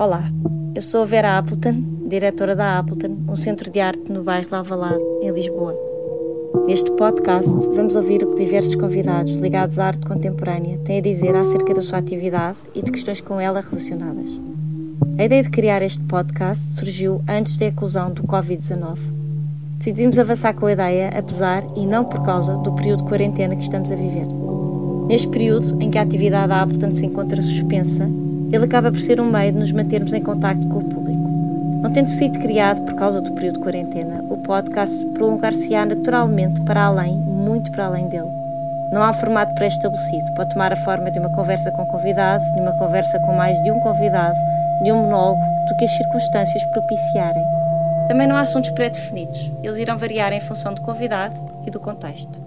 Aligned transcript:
Olá, 0.00 0.30
eu 0.76 0.80
sou 0.80 1.02
a 1.02 1.04
Vera 1.04 1.36
Appleton, 1.38 1.82
diretora 2.06 2.54
da 2.54 2.78
Appleton, 2.78 3.18
um 3.28 3.34
centro 3.34 3.68
de 3.68 3.80
arte 3.80 4.12
no 4.12 4.22
bairro 4.22 4.46
de 4.46 4.54
Alvalade, 4.54 5.02
em 5.20 5.32
Lisboa. 5.32 5.76
Neste 6.68 6.92
podcast, 6.92 7.50
vamos 7.74 7.96
ouvir 7.96 8.22
o 8.22 8.28
que 8.28 8.44
diversos 8.44 8.76
convidados 8.76 9.32
ligados 9.32 9.76
à 9.80 9.86
arte 9.86 10.06
contemporânea 10.06 10.78
têm 10.84 10.98
a 10.98 11.02
dizer 11.02 11.34
acerca 11.34 11.74
da 11.74 11.82
sua 11.82 11.98
atividade 11.98 12.58
e 12.76 12.80
de 12.80 12.92
questões 12.92 13.20
com 13.20 13.40
ela 13.40 13.60
relacionadas. 13.60 14.40
A 15.18 15.24
ideia 15.24 15.42
de 15.42 15.50
criar 15.50 15.82
este 15.82 16.04
podcast 16.04 16.76
surgiu 16.76 17.20
antes 17.28 17.56
da 17.56 17.66
eclosão 17.66 18.12
do 18.12 18.22
Covid-19. 18.22 18.98
Decidimos 19.78 20.16
avançar 20.20 20.54
com 20.54 20.66
a 20.66 20.72
ideia, 20.72 21.08
apesar 21.08 21.64
e 21.74 21.84
não 21.84 22.04
por 22.04 22.22
causa 22.22 22.56
do 22.58 22.72
período 22.72 23.02
de 23.02 23.10
quarentena 23.10 23.56
que 23.56 23.62
estamos 23.62 23.90
a 23.90 23.96
viver. 23.96 24.28
Neste 25.08 25.26
período 25.26 25.82
em 25.82 25.90
que 25.90 25.98
a 25.98 26.02
atividade 26.02 26.50
da 26.50 26.62
Appleton 26.62 26.92
se 26.92 27.04
encontra 27.04 27.42
suspensa, 27.42 28.08
ele 28.50 28.64
acaba 28.64 28.90
por 28.90 29.00
ser 29.00 29.20
um 29.20 29.30
meio 29.30 29.52
de 29.52 29.58
nos 29.58 29.72
mantermos 29.72 30.12
em 30.14 30.22
contacto 30.22 30.66
com 30.68 30.78
o 30.78 30.84
público. 30.84 31.28
Não 31.82 31.92
tendo 31.92 32.08
sido 32.08 32.38
criado 32.40 32.82
por 32.82 32.94
causa 32.94 33.20
do 33.20 33.32
período 33.32 33.58
de 33.58 33.60
quarentena, 33.60 34.24
o 34.28 34.36
podcast 34.38 35.04
prolongar-se-á 35.06 35.84
naturalmente 35.84 36.60
para 36.62 36.84
além, 36.84 37.16
muito 37.16 37.70
para 37.70 37.86
além 37.86 38.08
dele. 38.08 38.30
Não 38.92 39.02
há 39.02 39.12
formato 39.12 39.54
pré-estabelecido, 39.54 40.32
pode 40.34 40.50
tomar 40.50 40.72
a 40.72 40.76
forma 40.76 41.10
de 41.10 41.18
uma 41.18 41.28
conversa 41.28 41.70
com 41.70 41.84
convidado, 41.86 42.42
de 42.54 42.60
uma 42.60 42.72
conversa 42.72 43.18
com 43.20 43.34
mais 43.34 43.62
de 43.62 43.70
um 43.70 43.78
convidado, 43.80 44.38
de 44.82 44.90
um 44.90 45.02
monólogo, 45.02 45.40
do 45.68 45.76
que 45.76 45.84
as 45.84 45.90
circunstâncias 45.92 46.64
propiciarem. 46.66 47.44
Também 48.08 48.26
não 48.26 48.36
há 48.36 48.40
assuntos 48.40 48.70
pré-definidos, 48.70 49.52
eles 49.62 49.76
irão 49.76 49.98
variar 49.98 50.32
em 50.32 50.40
função 50.40 50.72
do 50.72 50.80
convidado 50.80 51.38
e 51.66 51.70
do 51.70 51.78
contexto. 51.78 52.40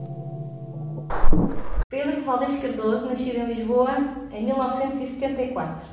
Pedro 1.92 2.22
Valdez 2.22 2.62
Cardoso, 2.62 3.06
nascido 3.06 3.36
em 3.40 3.54
Lisboa 3.54 3.98
em 4.32 4.46
1974. 4.46 5.86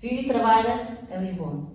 Vive 0.00 0.22
e 0.22 0.26
trabalha 0.26 0.98
em 1.10 1.26
Lisboa. 1.26 1.70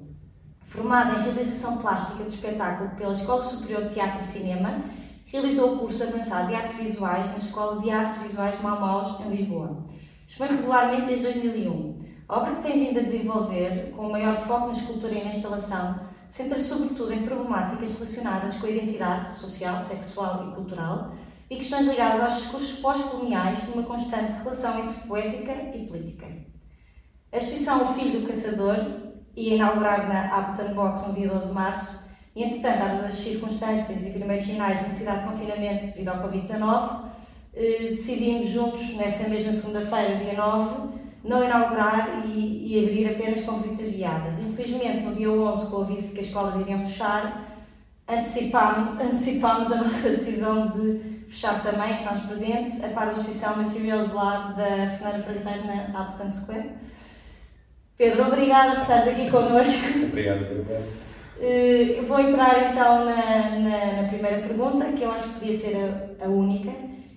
Formado 0.64 1.16
em 1.16 1.22
Realização 1.22 1.78
Plástica 1.78 2.24
do 2.24 2.30
Espetáculo 2.30 2.90
pela 2.98 3.14
Escola 3.14 3.44
Superior 3.44 3.84
de 3.84 3.94
Teatro 3.94 4.20
e 4.20 4.24
Cinema, 4.24 4.82
realizou 5.28 5.76
o 5.76 5.78
curso 5.78 6.02
avançado 6.02 6.48
de 6.48 6.56
Arte 6.56 6.76
Visuais 6.78 7.30
na 7.30 7.38
Escola 7.38 7.80
de 7.80 7.92
Arte 7.92 8.18
Visuais 8.18 8.60
Maumaus, 8.64 9.24
em 9.24 9.30
Lisboa. 9.30 9.86
Expõe 10.26 10.48
regularmente 10.48 11.06
desde 11.06 11.24
2001. 11.26 12.00
A 12.28 12.36
obra 12.36 12.56
que 12.56 12.64
tem 12.64 12.84
vindo 12.84 13.00
a 13.00 13.04
desenvolver, 13.04 13.92
com 13.96 14.08
o 14.08 14.12
maior 14.12 14.38
foco 14.38 14.66
na 14.66 14.72
escultura 14.72 15.14
e 15.14 15.24
na 15.24 15.30
instalação, 15.30 16.00
centra-se 16.28 16.66
sobretudo 16.66 17.14
em 17.14 17.22
problemáticas 17.22 17.94
relacionadas 17.94 18.56
com 18.56 18.66
a 18.66 18.72
identidade 18.72 19.30
social, 19.30 19.80
sexual 19.80 20.50
e 20.50 20.56
cultural, 20.56 21.12
e 21.50 21.56
questões 21.56 21.88
ligadas 21.88 22.22
aos 22.22 22.36
discursos 22.42 22.80
pós-coloniais 22.80 23.68
numa 23.68 23.84
constante 23.84 24.38
relação 24.38 24.80
entre 24.80 25.00
poética 25.08 25.54
e 25.74 25.86
política. 25.88 26.28
A 27.32 27.38
exposição 27.38 27.90
O 27.90 27.94
Filho 27.94 28.22
do 28.22 28.28
Caçador 28.28 28.78
ia 29.36 29.56
inaugurar 29.56 30.08
na 30.08 30.40
Upton 30.40 30.74
Box 30.74 31.08
no 31.08 31.14
dia 31.14 31.30
12 31.30 31.48
de 31.48 31.54
março 31.54 32.10
e, 32.36 32.44
entretanto, 32.44 32.80
dadas 32.80 33.06
as 33.06 33.16
circunstâncias 33.16 34.06
e 34.06 34.12
primeiros 34.12 34.46
sinais 34.46 34.80
de 34.80 34.86
necessidade 34.86 35.20
de 35.20 35.28
confinamento 35.28 35.88
devido 35.88 36.10
ao 36.10 36.24
Covid-19, 36.24 37.10
eh, 37.54 37.88
decidimos 37.90 38.48
juntos, 38.48 38.96
nessa 38.96 39.28
mesma 39.28 39.52
segunda-feira, 39.52 40.18
dia 40.18 40.34
9, 40.34 41.00
não 41.24 41.44
inaugurar 41.44 42.24
e, 42.26 42.74
e, 42.74 42.86
abrir 42.86 43.08
apenas 43.08 43.42
com 43.42 43.58
visitas 43.58 43.90
guiadas. 43.92 44.40
Infelizmente, 44.40 45.02
no 45.02 45.14
dia 45.14 45.30
11, 45.30 45.70
com 45.70 45.78
o 45.78 45.82
aviso 45.82 46.14
que 46.14 46.20
as 46.22 46.28
escolas 46.28 46.56
iriam 46.56 46.80
fechar, 46.80 47.46
antecipámos, 48.10 49.00
antecipámos 49.00 49.72
a 49.72 49.76
nossa 49.84 50.10
decisão 50.12 50.68
de 50.68 51.20
fechar 51.30 51.62
também, 51.62 51.94
estamos 51.94 52.22
presentes, 52.22 52.84
a 52.84 52.88
par 52.90 53.06
da 53.06 53.14
exposição 53.14 53.56
Materials 53.58 54.12
Lab 54.12 54.56
da 54.56 54.88
Fernanda 54.88 55.20
Fragateiro 55.20 55.68
na 55.68 56.02
Appleton 56.02 56.32
Square. 56.32 56.70
Pedro, 57.98 58.28
obrigada 58.28 58.76
por 58.76 58.82
estares 58.82 59.08
aqui 59.10 59.30
connosco. 59.30 59.86
Obrigado, 60.08 60.42
obrigado. 60.44 61.10
Uh, 61.40 62.06
vou 62.06 62.20
entrar 62.20 62.72
então 62.72 63.06
na, 63.06 63.50
na, 63.60 64.02
na, 64.02 64.08
primeira 64.08 64.40
pergunta, 64.40 64.92
que 64.94 65.04
eu 65.04 65.12
acho 65.12 65.28
que 65.28 65.40
podia 65.40 65.54
ser 65.54 65.76
a, 66.22 66.26
a, 66.26 66.28
única, 66.28 66.72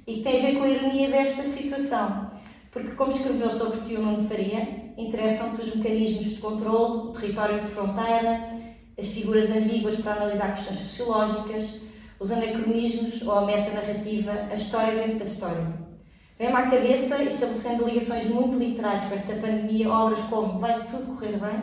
e 0.07 0.15
que 0.15 0.23
tem 0.23 0.39
a 0.39 0.43
ver 0.43 0.59
com 0.59 0.65
a 0.65 0.69
ironia 0.69 1.11
desta 1.11 1.43
situação. 1.43 2.31
Porque, 2.71 2.93
como 2.93 3.13
escreveu 3.13 3.51
sobre 3.51 3.81
ti 3.81 3.95
o 3.97 4.01
Nuno 4.03 4.29
Faria, 4.29 4.93
interessam-te 4.97 5.63
os 5.63 5.75
mecanismos 5.75 6.27
de 6.27 6.41
controle, 6.41 7.09
o 7.09 7.13
território 7.13 7.61
de 7.61 7.67
fronteira, 7.67 8.62
as 8.99 9.07
figuras 9.07 9.51
ambíguas 9.51 9.97
para 9.97 10.13
analisar 10.13 10.55
questões 10.55 10.79
sociológicas, 10.79 11.81
os 12.19 12.31
anacronismos 12.31 13.23
ou 13.23 13.33
a 13.33 13.47
metanarrativa, 13.47 14.33
a 14.51 14.55
história 14.55 14.95
dentro 14.95 15.19
da 15.19 15.25
história. 15.25 15.67
Vem-me 16.39 16.57
à 16.57 16.63
cabeça, 16.63 17.23
estabelecendo 17.23 17.85
ligações 17.85 18.27
muito 18.27 18.59
literais 18.59 19.03
com 19.05 19.15
esta 19.15 19.35
pandemia, 19.35 19.91
obras 19.91 20.21
como 20.31 20.59
Vai 20.59 20.87
Tudo 20.87 21.15
Correr 21.15 21.39
Bem, 21.39 21.61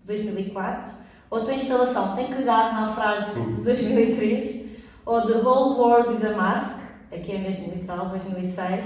de 0.00 0.06
2004, 0.06 0.90
ou 1.30 1.44
tua 1.44 1.54
instalação 1.54 2.14
Tem 2.16 2.32
Cuidado, 2.32 2.74
Naufrágio, 2.74 3.54
de 3.54 3.62
2003, 3.62 4.84
ou 5.06 5.26
The 5.26 5.38
Whole 5.38 5.78
World 5.78 6.14
is 6.14 6.24
a 6.24 6.36
Mask, 6.36 6.80
aqui 7.12 7.32
é 7.32 7.38
mesmo 7.38 7.72
literal, 7.72 8.08
2006, 8.08 8.84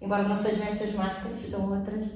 embora 0.00 0.22
não 0.22 0.36
sejam 0.36 0.66
estas 0.66 0.92
máscaras, 0.92 1.40
são 1.40 1.70
outras. 1.70 2.06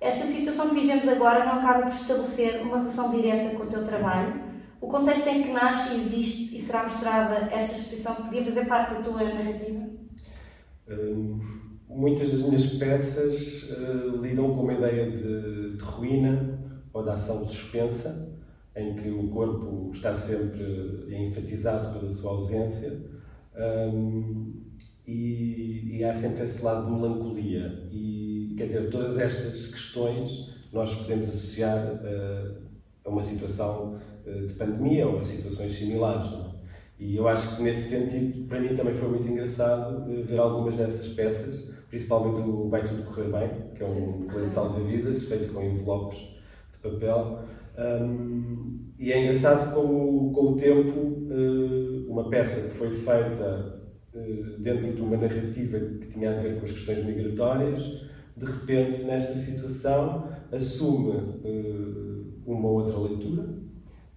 Esta 0.00 0.24
situação 0.24 0.70
que 0.70 0.80
vivemos 0.80 1.06
agora 1.06 1.44
não 1.44 1.60
acaba 1.60 1.82
por 1.82 1.92
estabelecer 1.92 2.62
uma 2.62 2.78
relação 2.78 3.10
direta 3.10 3.56
com 3.56 3.62
o 3.62 3.66
teu 3.66 3.84
trabalho, 3.84 4.41
o 4.82 4.88
contexto 4.88 5.28
em 5.28 5.44
que 5.44 5.52
nasce, 5.52 5.94
existe 5.94 6.56
e 6.56 6.58
será 6.58 6.82
mostrada 6.82 7.48
esta 7.52 7.72
exposição 7.72 8.16
podia 8.16 8.42
fazer 8.42 8.66
parte 8.66 8.94
da 8.94 9.00
tua 9.00 9.22
narrativa? 9.22 9.88
Hum, 10.90 11.40
muitas 11.88 12.32
das 12.32 12.42
minhas 12.42 12.66
peças 12.74 13.70
uh, 13.70 14.20
lidam 14.20 14.56
com 14.56 14.64
uma 14.64 14.74
ideia 14.74 15.08
de, 15.08 15.76
de, 15.76 15.82
ruína 15.82 16.58
ou 16.92 17.04
de 17.04 17.10
ação 17.10 17.46
suspensa, 17.46 18.36
em 18.74 18.96
que 18.96 19.08
o 19.08 19.28
corpo 19.28 19.92
está 19.94 20.12
sempre 20.12 21.06
enfatizado 21.14 21.96
pela 21.96 22.10
sua 22.10 22.32
ausência. 22.32 23.08
Um, 23.56 24.64
e, 25.06 25.98
e, 25.98 26.04
há 26.04 26.12
sempre 26.12 26.44
esse 26.44 26.62
lado 26.64 26.86
de 26.86 26.92
melancolia. 26.92 27.88
E, 27.92 28.54
quer 28.56 28.66
dizer, 28.66 28.90
todas 28.90 29.18
estas 29.18 29.68
questões 29.68 30.50
nós 30.72 30.94
podemos 30.94 31.28
associar 31.28 31.94
uh, 31.94 32.62
a 33.04 33.08
uma 33.10 33.22
situação 33.22 34.00
de 34.24 34.54
pandemia 34.54 35.06
ou 35.06 35.18
a 35.18 35.22
situações 35.22 35.72
similares. 35.72 36.26
É? 36.32 36.52
E 37.02 37.16
eu 37.16 37.26
acho 37.26 37.56
que 37.56 37.62
nesse 37.64 37.90
sentido, 37.90 38.46
para 38.46 38.60
mim 38.60 38.76
também 38.76 38.94
foi 38.94 39.08
muito 39.08 39.26
engraçado 39.26 40.08
eh, 40.08 40.22
ver 40.22 40.38
algumas 40.38 40.76
dessas 40.76 41.08
peças, 41.08 41.74
principalmente 41.90 42.48
o 42.48 42.68
Vai 42.68 42.84
Tudo 42.84 43.02
Correr 43.02 43.24
Bem, 43.24 43.50
que 43.74 43.82
é 43.82 43.86
um 43.86 44.22
colete 44.28 44.50
salva-vidas 44.50 45.24
feito 45.24 45.52
com 45.52 45.62
envelopes 45.62 46.18
de 46.72 46.78
papel. 46.78 47.40
Um, 47.76 48.92
e 49.00 49.10
é 49.10 49.20
engraçado 49.20 49.74
como, 49.74 50.32
com 50.32 50.52
o 50.52 50.56
tempo, 50.56 50.96
uh, 51.00 52.08
uma 52.08 52.28
peça 52.30 52.68
que 52.68 52.76
foi 52.76 52.90
feita 52.92 53.80
dentro 54.58 54.92
de 54.92 55.00
uma 55.00 55.16
narrativa 55.16 55.80
que 55.80 56.06
tinha 56.08 56.30
a 56.30 56.40
ver 56.40 56.60
com 56.60 56.66
as 56.66 56.72
questões 56.72 57.04
migratórias, 57.04 57.82
de 58.36 58.44
repente, 58.44 59.02
nesta 59.04 59.34
situação, 59.34 60.28
assume 60.52 61.40
uma 62.44 62.68
outra 62.68 62.98
leitura, 62.98 63.61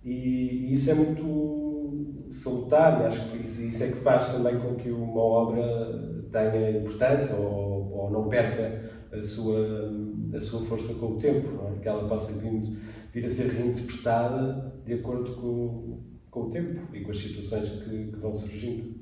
e, 0.06 0.74
isso 0.74 0.92
é 0.92 0.94
muito 0.94 2.28
salutar, 2.32 3.02
acho 3.06 3.30
que 3.30 3.38
isso 3.38 3.84
é 3.84 3.88
que 3.88 3.98
faz 3.98 4.32
também 4.32 4.60
com 4.60 4.76
que 4.76 4.92
uma 4.92 5.20
obra 5.20 6.26
tenha 6.32 6.78
importância 6.78 7.36
ou, 7.36 7.92
ou 7.92 8.12
não 8.12 8.30
perca 8.30 8.92
a 9.12 9.24
sua, 9.24 9.92
a 10.34 10.40
sua 10.40 10.62
força 10.62 10.94
com 10.96 11.14
o 11.14 11.18
tempo, 11.18 11.48
é? 11.68 11.80
que 11.80 11.88
ela 11.88 12.08
possa 12.08 12.34
vir, 12.34 12.78
vir, 13.12 13.26
a 13.26 13.30
ser 13.30 13.48
reinterpretada 13.48 14.74
de 14.86 14.94
acordo 14.94 15.36
com, 15.36 16.00
com 16.30 16.42
o 16.42 16.50
tempo 16.52 16.82
e 16.94 17.02
com 17.02 17.12
as 17.12 17.18
situações 17.18 17.70
que, 17.84 18.12
que 18.12 18.18
vão 18.18 18.36
surgindo. 18.36 18.96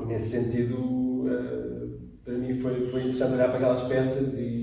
E 0.00 0.06
nesse 0.06 0.30
sentido, 0.30 1.26
eh, 1.28 1.98
para 2.24 2.34
mim 2.34 2.54
foi, 2.60 2.86
foi 2.86 3.00
interessante 3.00 3.34
olhar 3.34 3.48
para 3.48 3.56
aquelas 3.56 3.82
peças 3.82 4.38
e, 4.38 4.59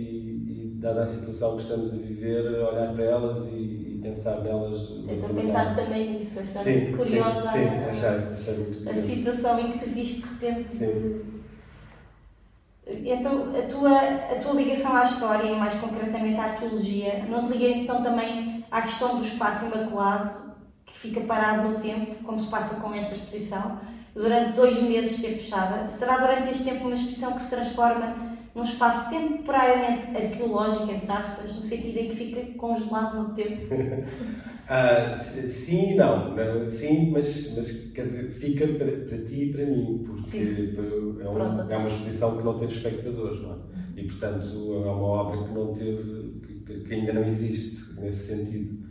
dada 0.79 1.03
a 1.03 1.07
situação 1.07 1.55
que 1.55 1.63
estamos 1.63 1.91
a 1.91 1.95
viver, 1.95 2.45
olhar 2.45 2.93
para 2.93 3.03
elas 3.03 3.45
e, 3.47 3.99
pensar 4.01 4.41
nelas. 4.41 4.91
Então 5.09 5.33
pensaste 5.33 5.75
também 5.75 6.13
nisso, 6.13 6.39
achaste 6.39 6.93
curiosa 6.95 7.51
sim, 7.51 7.57
sim, 7.57 7.67
a, 7.67 7.89
achei, 7.89 8.35
achei 8.35 8.57
muito 8.57 8.89
a 8.89 8.93
situação 8.93 9.59
em 9.59 9.71
que 9.71 9.79
te 9.79 9.89
viste 9.89 10.21
de 10.21 10.45
repente. 10.45 10.75
Sim. 10.75 11.37
Então, 12.89 13.53
a 13.53 13.63
tua, 13.63 13.99
a 13.99 14.35
tua 14.41 14.53
ligação 14.53 14.95
à 14.95 15.03
história, 15.03 15.51
e 15.51 15.55
mais 15.57 15.73
concretamente 15.73 16.39
à 16.39 16.43
arqueologia, 16.43 17.25
não 17.27 17.45
te 17.45 17.57
liga 17.57 17.67
então 17.67 18.01
também 18.01 18.63
à 18.71 18.81
questão 18.81 19.15
do 19.15 19.21
espaço 19.21 19.65
imaculado, 19.65 20.55
que 20.85 20.97
fica 20.97 21.19
parado 21.21 21.67
no 21.67 21.79
tempo, 21.79 22.23
como 22.23 22.39
se 22.39 22.49
passa 22.49 22.79
com 22.79 22.93
esta 22.93 23.13
exposição? 23.13 23.77
Durante 24.15 24.53
dois 24.53 24.81
meses 24.81 25.17
esteve 25.17 25.35
fechada. 25.35 25.87
Será 25.89 26.17
durante 26.17 26.49
este 26.49 26.63
tempo 26.63 26.85
uma 26.85 26.93
exposição 26.93 27.33
que 27.33 27.41
se 27.41 27.49
transforma 27.49 28.36
num 28.57 28.63
espaço 28.63 29.11
temporariamente 29.11 30.17
arqueológico, 30.17 30.91
entre 30.91 31.11
aspas, 31.11 31.55
no 31.55 31.61
sentido 31.61 31.99
em 31.99 32.09
que 32.09 32.15
fica 32.15 32.41
congelado 32.57 33.15
no 33.21 33.35
tempo? 33.35 33.67
ah, 34.67 35.13
sim 35.15 35.91
e 35.91 35.95
não. 35.95 36.35
não. 36.35 36.67
Sim, 36.67 37.11
mas, 37.11 37.55
mas 37.55 37.91
quer 37.91 38.01
dizer, 38.01 38.31
fica 38.31 38.67
para, 38.67 38.91
para 39.05 39.17
ti 39.19 39.43
e 39.43 39.53
para 39.53 39.63
mim, 39.63 40.03
porque 40.03 40.37
é, 40.75 41.29
um, 41.29 41.71
é, 41.71 41.77
uma 41.77 41.87
exposição 41.87 42.35
que 42.35 42.43
não 42.43 42.57
tem 42.57 42.67
espectadores, 42.67 43.43
não 43.43 43.53
é? 43.53 43.57
E, 43.95 44.07
portanto, 44.07 44.47
é 44.47 44.89
uma 44.89 45.05
obra 45.05 45.47
que 45.47 45.53
não 45.53 45.71
teve, 45.73 46.41
que, 46.65 46.79
que 46.79 46.93
ainda 46.95 47.13
não 47.13 47.25
existe 47.25 48.01
nesse 48.01 48.35
sentido. 48.35 48.87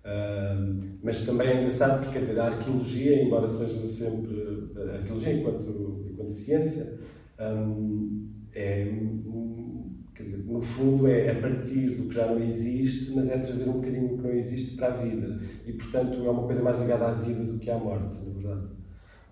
Uh, 0.00 0.80
mas 1.02 1.26
também 1.26 1.46
é 1.46 1.60
engraçado 1.60 1.98
porque, 1.98 2.18
quer 2.18 2.24
dizer, 2.24 2.40
a 2.40 2.46
arqueologia, 2.46 3.22
embora 3.22 3.46
seja 3.46 3.86
sempre. 3.86 4.72
A 4.76 4.96
arqueologia 4.96 5.34
enquanto, 5.34 6.06
enquanto 6.10 6.30
ciência, 6.30 6.98
um, 7.38 8.39
é. 8.54 8.92
Quer 10.14 10.24
dizer, 10.24 10.44
no 10.44 10.60
fundo 10.60 11.08
é 11.08 11.30
a 11.30 11.40
partir 11.40 11.96
do 11.96 12.08
que 12.08 12.14
já 12.14 12.26
não 12.26 12.38
existe, 12.38 13.12
mas 13.12 13.30
é 13.30 13.38
trazer 13.38 13.66
um 13.68 13.80
bocadinho 13.80 14.18
que 14.18 14.22
não 14.22 14.30
existe 14.30 14.76
para 14.76 14.88
a 14.88 14.96
vida. 14.96 15.40
E, 15.64 15.72
portanto, 15.72 16.22
é 16.24 16.30
uma 16.30 16.42
coisa 16.42 16.62
mais 16.62 16.78
ligada 16.78 17.06
à 17.06 17.12
vida 17.12 17.42
do 17.42 17.58
que 17.58 17.70
à 17.70 17.78
morte, 17.78 18.18
na 18.18 18.32
verdade. 18.32 18.66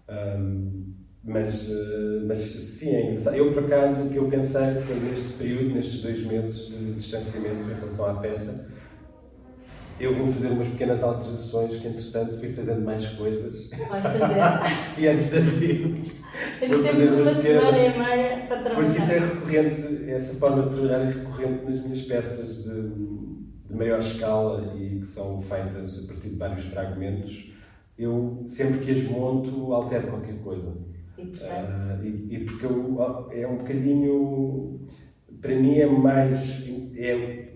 Um, 0.09 0.95
mas, 1.23 1.71
eh, 1.71 2.23
mas 2.27 2.39
sim, 2.39 2.95
é 2.95 3.07
engraçado. 3.07 3.37
Eu, 3.37 3.53
por 3.53 3.65
acaso, 3.65 4.03
o 4.03 4.09
que 4.09 4.17
eu 4.17 4.29
pensei 4.29 4.77
foi 4.87 4.97
neste 4.97 5.35
período, 5.35 5.75
nestes 5.75 6.01
dois 6.01 6.25
meses 6.25 6.69
de 6.69 6.95
distanciamento 6.95 7.71
em 7.71 7.75
relação 7.75 8.07
à 8.07 8.15
peça, 8.15 8.71
eu 10.01 10.15
vou 10.15 10.27
fazer 10.27 10.49
umas 10.49 10.69
pequenas 10.69 11.03
alterações 11.03 11.77
que, 11.77 11.89
entretanto, 11.89 12.39
fui 12.39 12.53
fazendo 12.53 12.85
mais 12.85 13.07
coisas. 13.11 13.69
Vais 13.71 14.03
fazer. 14.03 14.41
e 14.99 15.09
antes 15.09 15.31
de 15.31 15.39
abrirmos. 15.39 16.13
Temos 16.61 17.07
uma 17.13 17.35
semana 17.35 17.79
e 17.79 17.99
meia 17.99 18.47
para 18.47 18.63
trabalhar. 18.63 18.75
Porque 18.75 18.99
isso 18.99 19.13
é 19.13 19.19
recorrente, 19.19 20.11
essa 20.11 20.35
forma 20.35 20.63
de 20.69 20.77
trabalhar 20.77 21.01
é 21.01 21.11
recorrente 21.11 21.65
nas 21.65 21.83
minhas 21.83 22.03
peças 22.03 22.65
de, 22.65 22.83
de 23.67 23.75
maior 23.75 23.99
escala 23.99 24.75
e 24.77 25.01
que 25.01 25.07
são 25.07 25.41
feitas 25.41 26.05
a 26.05 26.13
partir 26.13 26.29
de 26.29 26.37
vários 26.37 26.65
fragmentos. 26.67 27.53
Eu, 27.99 28.45
sempre 28.47 28.85
que 28.85 28.93
as 28.93 29.03
monto, 29.05 29.73
altero 29.73 30.07
qualquer 30.09 30.39
coisa. 30.39 30.73
E, 31.19 31.27
portanto... 31.27 32.01
Uh, 32.01 32.05
e, 32.05 32.37
e, 32.37 32.45
porque 32.45 32.67
eu, 32.67 33.29
é 33.33 33.47
um 33.49 33.57
bocadinho. 33.57 34.81
Para 35.41 35.55
mim 35.57 35.79
é 35.79 35.87
mais. 35.87 36.69
É 36.97 37.49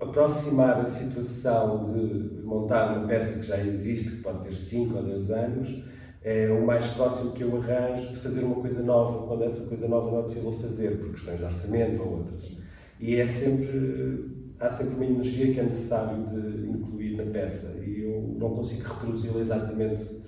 aproximar 0.00 0.80
a 0.80 0.86
situação 0.86 1.92
de 1.92 2.42
montar 2.42 2.96
uma 2.96 3.06
peça 3.06 3.38
que 3.38 3.46
já 3.46 3.62
existe, 3.62 4.10
que 4.10 4.22
pode 4.22 4.44
ter 4.44 4.54
5 4.54 4.96
ou 4.96 5.02
10 5.02 5.30
anos, 5.30 5.84
é 6.22 6.50
o 6.50 6.66
mais 6.66 6.86
próximo 6.88 7.32
que 7.32 7.42
eu 7.42 7.56
arranjo 7.56 8.08
de 8.08 8.18
fazer 8.18 8.44
uma 8.44 8.56
coisa 8.56 8.82
nova, 8.82 9.26
quando 9.26 9.44
essa 9.44 9.66
coisa 9.66 9.88
nova 9.88 10.10
não 10.10 10.20
é 10.20 10.22
possível 10.22 10.52
fazer, 10.52 10.98
por 10.98 11.10
questões 11.12 11.38
de 11.38 11.44
orçamento 11.44 12.02
ou 12.02 12.18
outras. 12.18 12.50
E 12.98 13.16
é 13.16 13.26
sempre. 13.26 14.38
Há 14.58 14.68
sempre 14.68 14.96
uma 14.96 15.06
energia 15.06 15.54
que 15.54 15.60
é 15.60 15.62
necessário 15.62 16.22
de 16.26 16.68
incluir 16.68 17.16
na 17.16 17.24
peça 17.32 17.78
e 17.82 18.02
eu 18.02 18.36
não 18.38 18.50
consigo 18.50 18.82
reproduzi-la 18.82 19.40
exatamente 19.40 20.20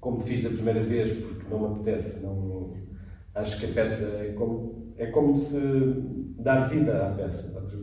como 0.00 0.20
fiz 0.20 0.42
da 0.42 0.50
primeira 0.50 0.82
vez, 0.82 1.12
porque 1.12 1.48
não 1.48 1.60
me 1.60 1.66
apetece. 1.76 2.24
Não, 2.24 2.68
acho 3.36 3.60
que 3.60 3.66
a 3.66 3.68
peça 3.68 4.04
é 4.04 4.32
como, 4.36 4.92
é 4.98 5.06
como 5.06 5.36
se 5.36 5.60
dar 6.40 6.68
vida 6.68 7.06
à 7.06 7.10
peça, 7.12 7.56
outra. 7.56 7.81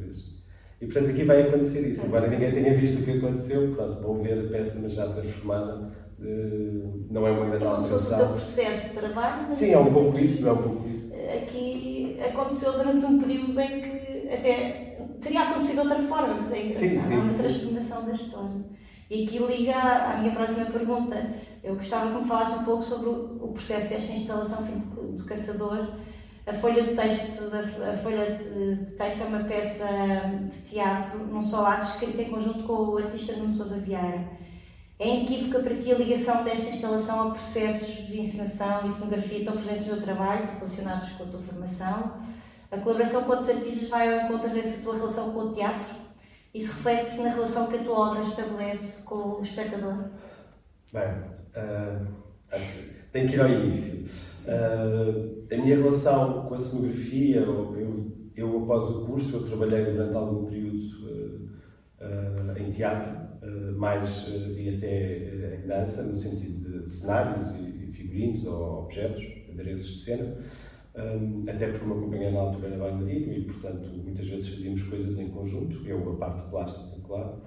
E 0.82 0.86
portanto 0.86 1.10
aqui 1.10 1.24
vai 1.26 1.42
acontecer 1.42 1.82
isso. 1.90 2.06
Embora 2.06 2.28
ninguém 2.28 2.52
tenha 2.52 2.76
visto 2.76 3.02
o 3.02 3.06
que 3.06 3.18
aconteceu, 3.18 3.74
pronto, 3.76 4.02
vão 4.02 4.22
ver 4.22 4.46
a 4.46 4.50
peça, 4.50 4.78
mas 4.82 4.94
já 4.94 5.08
transformada. 5.08 5.92
Uh, 6.20 7.06
não 7.10 7.26
é 7.28 7.32
uma 7.32 7.46
grande 7.46 7.64
como 7.64 7.76
alteração. 7.76 8.00
se 8.00 8.10
fosse 8.10 8.24
o 8.24 8.30
processo 8.30 8.90
de 8.90 9.00
trabalho. 9.00 9.56
Sim, 9.56 9.72
é 9.72 9.78
um 9.78 9.94
pouco 9.94 10.20
isso, 10.20 10.48
é 10.48 10.52
um 10.52 10.58
pouco 10.58 10.90
isso. 10.90 11.14
Aqui 11.16 12.18
aconteceu 12.26 12.74
durante 12.74 13.06
um 13.06 13.20
período 13.20 13.60
em 13.60 13.82
que 13.82 14.30
até 14.34 14.98
teria 15.22 15.42
acontecido 15.44 15.82
de 15.82 15.88
outra 15.88 16.04
forma, 16.04 16.36
mas 16.36 16.52
é 16.52 16.66
engraçado. 16.66 16.90
Sim, 16.90 17.02
sim, 17.02 17.14
Há 17.16 17.20
uma 17.20 17.34
sim. 17.34 17.44
transformação 17.44 18.06
da 18.06 18.12
história. 18.12 18.66
E 19.10 19.24
aqui 19.24 19.40
liga 19.40 19.74
à 19.76 20.18
minha 20.20 20.32
próxima 20.34 20.66
pergunta. 20.66 21.34
Eu 21.64 21.76
gostava 21.76 22.12
que 22.12 22.22
me 22.22 22.28
falasse 22.28 22.54
um 22.54 22.64
pouco 22.64 22.84
sobre 22.84 23.10
o 23.10 23.48
processo 23.54 23.90
desta 23.90 24.14
instalação 24.14 24.66
Fim 24.66 24.80
do 25.16 25.26
Caçador. 25.26 25.96
A 26.50 26.54
folha 26.54 26.82
de 26.82 26.96
texto, 26.96 27.44
a 27.56 27.94
folha 27.94 28.36
de 28.36 28.92
texto 28.94 29.22
é 29.22 29.26
uma 29.26 29.44
peça 29.44 29.86
de 30.50 30.58
teatro, 30.58 31.20
num 31.20 31.44
só 31.44 31.64
ato, 31.68 31.86
escrita 31.86 32.24
em 32.24 32.30
conjunto 32.32 32.64
com 32.64 32.74
o 32.74 32.98
artista 32.98 33.34
Nuno 33.34 33.54
Sousa 33.54 33.76
Vieira. 33.76 34.28
É 34.98 35.08
inequívoca 35.08 35.60
para 35.60 35.76
ti 35.76 35.92
a 35.92 35.98
ligação 36.00 36.44
desta 36.44 36.70
instalação 36.70 37.28
a 37.28 37.32
processos 37.34 38.08
de 38.08 38.20
encenação 38.20 38.84
e 38.84 38.90
cenografia 38.90 39.46
tão 39.46 39.54
presentes 39.58 39.86
no 39.86 40.02
trabalho, 40.02 40.50
relacionados 40.54 41.12
com 41.12 41.24
a 41.26 41.28
tua 41.28 41.40
formação. 41.40 42.14
A 42.72 42.78
colaboração 42.80 43.26
com 43.26 43.30
outros 43.30 43.50
artistas 43.50 43.88
vai 43.88 44.12
ao 44.12 44.26
encontro 44.26 44.50
dessa 44.50 44.82
tua 44.82 44.96
relação 44.96 45.32
com 45.32 45.40
o 45.42 45.54
teatro? 45.54 45.88
Isso 46.52 46.74
reflete-se 46.74 47.22
na 47.22 47.30
relação 47.30 47.68
que 47.68 47.78
a 47.78 47.84
tua 47.84 48.10
obra 48.10 48.22
estabelece 48.24 49.04
com 49.04 49.38
o 49.38 49.42
espectador? 49.44 50.06
Bem, 50.92 51.10
uh, 51.56 52.08
tenho 53.12 53.30
que 53.30 53.36
ir 53.36 53.40
ao 53.40 53.48
início. 53.48 54.29
Uh, 54.50 55.46
a 55.54 55.58
minha 55.58 55.76
relação 55.76 56.42
com 56.48 56.56
a 56.56 56.58
cenografia, 56.58 57.42
eu, 57.42 58.32
eu 58.36 58.64
após 58.64 58.84
o 58.86 59.06
curso, 59.06 59.36
eu 59.36 59.44
trabalhei 59.44 59.86
durante 59.86 60.16
algum 60.16 60.46
período 60.46 60.80
uh, 62.02 62.58
em 62.58 62.72
teatro, 62.72 63.30
mais 63.78 64.28
e 64.28 64.76
até 64.76 65.62
em 65.64 65.68
dança, 65.68 66.04
no 66.04 66.18
sentido 66.18 66.82
de 66.82 66.90
cenários 66.90 67.56
e 67.56 67.92
figurinos 67.94 68.44
ou 68.46 68.84
objetos, 68.84 69.24
adereços 69.52 69.92
de 69.92 70.00
cena. 70.00 70.38
Até 71.48 71.68
porque 71.68 71.86
o 71.86 71.88
meu 71.88 72.02
companheiro 72.02 72.34
na 72.34 72.42
altura 72.42 72.68
era 72.68 72.78
bailarino 72.78 73.34
e, 73.34 73.46
portanto, 73.46 73.88
muitas 74.04 74.28
vezes 74.28 74.50
fazíamos 74.50 74.84
coisas 74.84 75.18
em 75.18 75.30
conjunto, 75.30 75.88
eu 75.88 76.12
a 76.12 76.16
parte 76.18 76.50
plástica, 76.50 76.98
claro. 77.08 77.42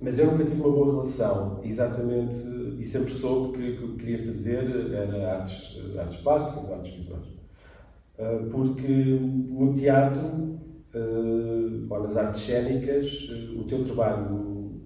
Mas 0.00 0.18
eu 0.18 0.30
nunca 0.30 0.44
tive 0.44 0.60
uma 0.60 0.70
boa 0.70 0.92
relação, 0.92 1.60
exatamente, 1.64 2.36
e 2.78 2.84
sempre 2.84 3.10
soube 3.12 3.58
que 3.58 3.84
o 3.84 3.92
que 3.92 4.04
queria 4.04 4.24
fazer 4.24 4.92
era 4.92 5.38
artes, 5.38 5.80
artes 5.96 6.18
plásticas 6.18 6.70
artes 6.70 6.94
visuais. 6.94 7.26
Uh, 8.18 8.50
porque 8.50 8.88
no 8.88 9.74
teatro 9.74 10.26
uh, 10.94 11.86
ou 11.88 12.02
nas 12.02 12.16
artes 12.16 12.42
cénicas, 12.42 13.28
uh, 13.30 13.60
o 13.60 13.64
teu 13.64 13.84
trabalho 13.84 14.82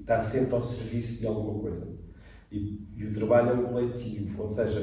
está 0.00 0.18
sempre 0.20 0.54
ao 0.54 0.62
serviço 0.62 1.20
de 1.20 1.26
alguma 1.26 1.60
coisa. 1.60 1.86
E, 2.50 2.86
e 2.96 3.06
o 3.06 3.12
trabalho 3.12 3.50
é 3.50 3.54
um 3.54 3.66
coletivo, 3.66 4.42
ou 4.42 4.48
seja, 4.48 4.80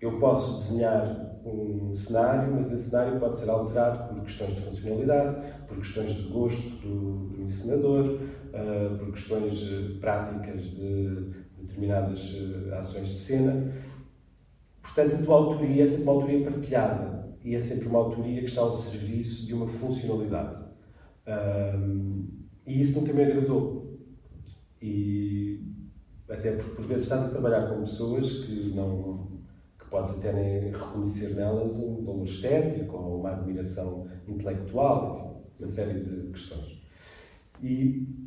eu 0.00 0.18
posso 0.18 0.56
desenhar 0.56 1.26
um 1.44 1.94
cenário, 1.94 2.54
mas 2.54 2.72
esse 2.72 2.90
cenário 2.90 3.20
pode 3.20 3.38
ser 3.38 3.48
alterado 3.48 4.08
por 4.08 4.22
questões 4.22 4.54
de 4.56 4.60
funcionalidade, 4.62 5.52
por 5.68 5.76
questões 5.78 6.14
de 6.14 6.22
gosto 6.22 6.70
do, 6.80 7.28
do 7.28 7.42
encenador, 7.42 8.18
uh, 8.56 8.96
por 8.98 9.12
questões 9.12 9.62
uh, 9.62 9.98
práticas 10.00 10.64
de 10.64 11.30
determinadas 11.60 12.32
uh, 12.32 12.74
ações 12.74 13.08
de 13.08 13.14
cena. 13.14 13.72
Portanto, 14.82 15.14
a 15.14 15.18
tua 15.18 15.34
autoria 15.34 15.84
é 15.84 15.86
sempre 15.86 16.02
uma 16.04 16.12
autoria 16.12 16.50
partilhada 16.50 17.36
e 17.44 17.54
é 17.54 17.60
sempre 17.60 17.88
uma 17.88 17.98
autoria 17.98 18.40
que 18.40 18.46
está 18.46 18.62
ao 18.62 18.74
serviço 18.74 19.46
de 19.46 19.54
uma 19.54 19.68
funcionalidade. 19.68 20.64
e 22.66 22.80
isso 22.80 23.00
nunca 23.00 23.12
me 23.12 23.24
agradou. 23.24 23.98
E 24.80 25.60
até 26.28 26.52
porque, 26.52 26.74
por 26.74 26.84
vezes, 26.86 27.04
estás 27.04 27.24
a 27.24 27.28
trabalhar 27.28 27.68
com 27.68 27.80
pessoas 27.80 28.44
que 28.44 28.72
não 28.74 29.36
que 29.78 29.90
podes 29.90 30.18
até 30.18 30.32
nem 30.32 30.72
reconhecer 30.72 31.34
nelas 31.34 31.76
um 31.76 32.04
valor 32.04 32.24
estético 32.24 32.96
ou 32.96 33.20
uma 33.20 33.30
admiração 33.30 34.08
intelectual, 34.26 35.44
enfim, 35.48 35.64
uma 35.64 35.70
série 35.70 36.00
de 36.00 36.32
questões. 36.32 36.82
E 37.62 38.08
eh, 38.24 38.25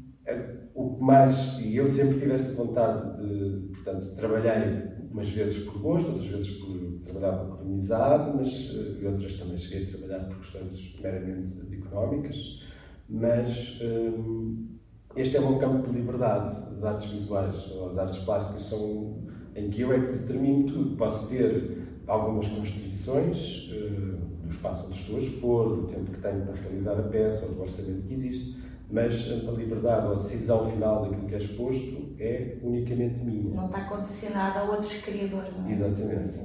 o 0.73 0.95
que 0.95 1.03
mais, 1.03 1.59
e 1.59 1.75
eu 1.75 1.85
sempre 1.85 2.19
tive 2.19 2.33
esta 2.33 2.53
vontade 2.53 3.17
de, 3.17 3.67
portanto, 3.73 4.15
trabalhei 4.15 4.89
umas 5.11 5.29
vezes 5.29 5.63
por 5.65 5.79
gosto, 5.79 6.11
outras 6.11 6.27
vezes 6.29 6.51
por 6.51 6.79
trabalhava 7.09 7.45
por 7.45 7.61
amizade, 7.61 8.37
mas 8.37 8.75
eh, 8.75 9.01
e 9.01 9.05
outras 9.05 9.33
também 9.33 9.57
cheguei 9.57 9.87
a 9.87 9.89
trabalhar 9.89 10.19
por 10.27 10.37
questões 10.37 10.95
meramente 11.01 11.59
económicas, 11.73 12.61
mas 13.09 13.79
hum, 13.81 14.67
este 15.15 15.37
é 15.37 15.41
um 15.41 15.57
campo 15.57 15.89
de 15.89 15.97
liberdade, 15.97 16.55
as 16.71 16.83
artes 16.83 17.09
visuais 17.11 17.71
ou 17.71 17.87
as 17.87 17.97
artes 17.97 18.19
plásticas 18.19 18.61
são 18.63 19.23
em 19.55 19.69
que 19.69 19.81
eu 19.81 19.91
é 19.91 19.99
que 19.99 20.17
determino 20.17 20.71
tudo. 20.71 20.95
Posso 20.95 21.29
ter 21.29 21.79
algumas 22.07 22.47
constrições 22.47 23.69
uh, 23.71 24.17
do 24.43 24.49
espaço 24.49 24.85
onde 24.85 24.97
estou 24.97 25.17
a 25.17 25.19
expor, 25.19 25.75
do 25.75 25.87
tempo 25.87 26.11
que 26.11 26.21
tenho 26.21 26.45
para 26.45 26.55
realizar 26.55 26.99
a 26.99 27.03
peça 27.03 27.47
ou 27.47 27.55
do 27.55 27.61
orçamento 27.61 28.07
que 28.07 28.13
existe, 28.13 28.58
mas 28.89 29.29
a 29.47 29.51
liberdade 29.51 30.07
ou 30.07 30.13
a 30.13 30.15
decisão 30.15 30.69
final 30.71 31.03
daquilo 31.03 31.27
que 31.27 31.35
é 31.35 31.37
exposto 31.37 32.15
é 32.19 32.57
unicamente 32.63 33.19
minha. 33.19 33.55
Não 33.55 33.67
está 33.67 33.85
condicionada 33.85 34.59
a 34.59 34.63
outros 34.63 34.93
criadores, 35.01 35.55
não 35.55 35.67
é? 35.67 35.71
Exatamente. 35.71 36.39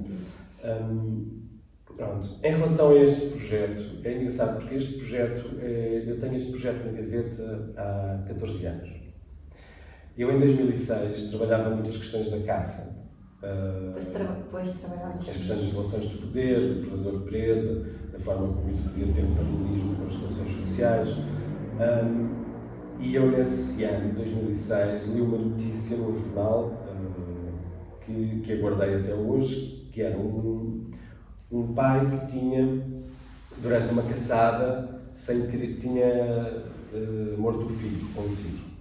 Um, 0.64 1.42
pronto. 1.96 2.38
Em 2.42 2.50
relação 2.50 2.90
a 2.90 2.94
este 2.96 3.26
projeto, 3.28 4.00
é 4.04 4.14
engraçado 4.14 4.60
porque 4.60 4.74
este 4.74 4.94
projeto, 4.94 5.58
é, 5.60 6.04
eu 6.06 6.20
tenho 6.20 6.34
este 6.34 6.50
projeto 6.50 6.84
na 6.84 6.92
gaveta 6.92 7.72
há 7.76 8.24
14 8.28 8.66
anos. 8.66 8.90
Eu, 10.16 10.30
em 10.30 10.38
2006, 10.38 11.30
trabalhava 11.30 11.70
muitas 11.70 11.96
questões 11.96 12.30
da 12.30 12.40
caça 12.40 13.04
depois, 13.44 14.06
tra 14.06 14.24
depois 14.24 14.68
as 15.18 15.28
questões 15.28 15.60
das 15.60 15.72
relações 15.72 16.08
de 16.08 16.18
poder, 16.18 16.74
do 16.74 16.86
predador-presa, 16.88 17.86
da 18.12 18.18
forma 18.18 18.54
como 18.54 18.70
isso 18.70 18.82
podia 18.88 19.12
ter 19.12 19.24
um 19.24 19.34
paralelismo 19.34 19.96
com 19.96 20.06
as 20.06 20.16
relações 20.16 20.56
sociais. 20.56 21.08
Um, 21.74 22.44
e 23.00 23.16
eu, 23.16 23.30
nesse 23.30 23.82
ano, 23.82 24.14
2006, 24.14 25.06
li 25.06 25.20
uma 25.20 25.38
notícia 25.38 25.96
num 25.96 26.14
jornal 26.14 26.72
um, 26.88 28.00
que, 28.00 28.40
que 28.44 28.52
aguardei 28.52 28.96
até 28.96 29.12
hoje, 29.12 29.88
que 29.92 30.00
era 30.00 30.16
um, 30.16 30.86
um 31.50 31.74
pai 31.74 32.08
que 32.08 32.32
tinha 32.32 32.66
durante 33.60 33.92
uma 33.92 34.02
caçada, 34.02 35.02
sem 35.12 35.46
que 35.48 35.74
tinha 35.74 36.64
uh, 36.92 37.40
morto 37.40 37.66
o 37.66 37.68
filho 37.68 38.06
com 38.14 38.22
um 38.22 38.34
tiro. 38.36 38.74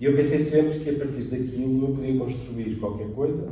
E 0.00 0.06
eu 0.06 0.16
pensei 0.16 0.40
sempre 0.40 0.80
que 0.80 0.90
a 0.90 0.98
partir 0.98 1.24
daquilo 1.24 1.88
eu 1.88 1.94
podia 1.94 2.18
construir 2.18 2.76
qualquer 2.76 3.10
coisa. 3.10 3.46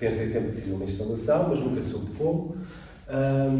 Pensei 0.00 0.26
sempre 0.26 0.48
que 0.48 0.56
seria 0.56 0.74
uma 0.74 0.84
instalação, 0.84 1.50
mas 1.50 1.60
nunca 1.60 1.80
soube 1.84 2.10
como. 2.18 2.56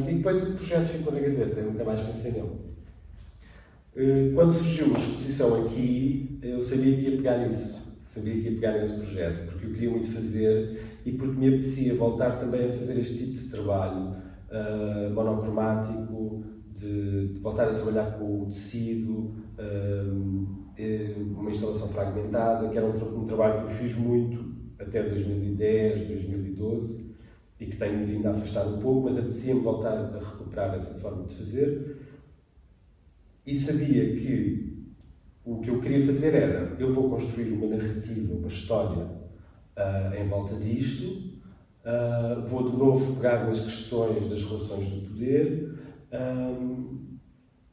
E 0.09 0.15
depois 0.15 0.43
o 0.43 0.55
projeto 0.55 0.89
ficou 0.89 1.13
na 1.13 1.21
gaveta, 1.21 1.61
eu 1.61 1.67
nunca 1.71 1.85
mais 1.85 2.01
pensei 2.01 2.33
nele. 2.33 2.74
Uh, 3.97 4.35
quando 4.35 4.53
surgiu 4.53 4.87
a 4.95 4.99
exposição 4.99 5.67
aqui, 5.67 6.39
eu 6.43 6.61
sabia 6.61 6.97
que 6.97 7.03
ia 7.03 7.17
pegar 7.17 7.47
nisso. 7.47 7.85
Sabia 8.07 8.35
que 8.35 8.41
ia 8.41 8.53
pegar 8.53 8.73
nesse 8.73 8.95
projeto, 8.95 9.51
porque 9.51 9.67
eu 9.67 9.73
queria 9.73 9.91
muito 9.91 10.09
fazer 10.09 10.81
e 11.05 11.13
porque 11.13 11.39
me 11.39 11.49
apetecia 11.49 11.95
voltar 11.95 12.39
também 12.39 12.69
a 12.69 12.73
fazer 12.73 12.99
este 12.99 13.19
tipo 13.19 13.33
de 13.33 13.51
trabalho 13.51 14.17
uh, 14.51 15.13
monocromático, 15.13 16.45
de, 16.73 17.29
de, 17.29 17.41
voltar 17.41 17.69
a 17.69 17.75
trabalhar 17.75 18.19
com 18.19 18.43
o 18.43 18.47
tecido, 18.47 19.33
uma 21.37 21.51
instalação 21.51 21.89
fragmentada, 21.89 22.69
que 22.69 22.77
era 22.77 22.87
um, 22.87 23.21
um 23.21 23.25
trabalho 23.25 23.61
que 23.61 23.73
eu 23.73 23.77
fiz 23.77 23.97
muito 23.97 24.55
até 24.79 25.03
2010, 25.03 26.09
2012 26.09 27.15
e 27.61 27.67
que 27.67 27.77
tenho 27.77 28.05
vindo 28.07 28.27
a 28.27 28.31
afastar 28.31 28.67
um 28.67 28.79
pouco, 28.79 29.05
mas 29.05 29.19
apetecia-me 29.19 29.61
voltar 29.61 29.93
a 29.93 30.19
recuperar 30.19 30.75
essa 30.75 30.95
forma 31.01 31.25
de 31.25 31.35
fazer. 31.35 32.04
E 33.47 33.55
sabia 33.55 34.17
que 34.17 34.87
o 35.45 35.61
que 35.61 35.69
eu 35.69 35.81
queria 35.81 36.05
fazer 36.07 36.35
era: 36.35 36.77
eu 36.79 36.93
vou 36.93 37.11
construir 37.11 37.53
uma 37.53 37.67
narrativa, 37.67 38.35
uma 38.35 38.49
história 38.49 39.05
uh, 39.05 40.15
em 40.19 40.27
volta 40.29 40.55
disto, 40.57 41.05
uh, 41.85 42.47
vou 42.47 42.71
de 42.71 42.77
novo 42.77 43.17
pegar 43.17 43.47
nas 43.47 43.61
questões 43.61 44.29
das 44.31 44.43
relações 44.43 44.89
do 44.89 45.09
poder 45.09 45.75
um, 46.13 47.19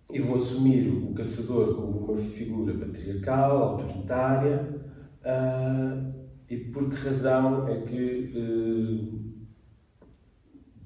e 0.09 0.19
vou 0.19 0.35
assumir 0.35 0.89
o 0.89 1.13
caçador 1.13 1.75
como 1.75 1.99
uma 1.99 2.17
figura 2.17 2.73
patriarcal, 2.73 3.57
autoritária. 3.57 4.81
Uh, 5.21 6.21
e 6.49 6.57
por 6.57 6.89
que 6.89 6.95
razão 6.97 7.65
é 7.69 7.79
que 7.81 8.33
uh, 8.35 9.30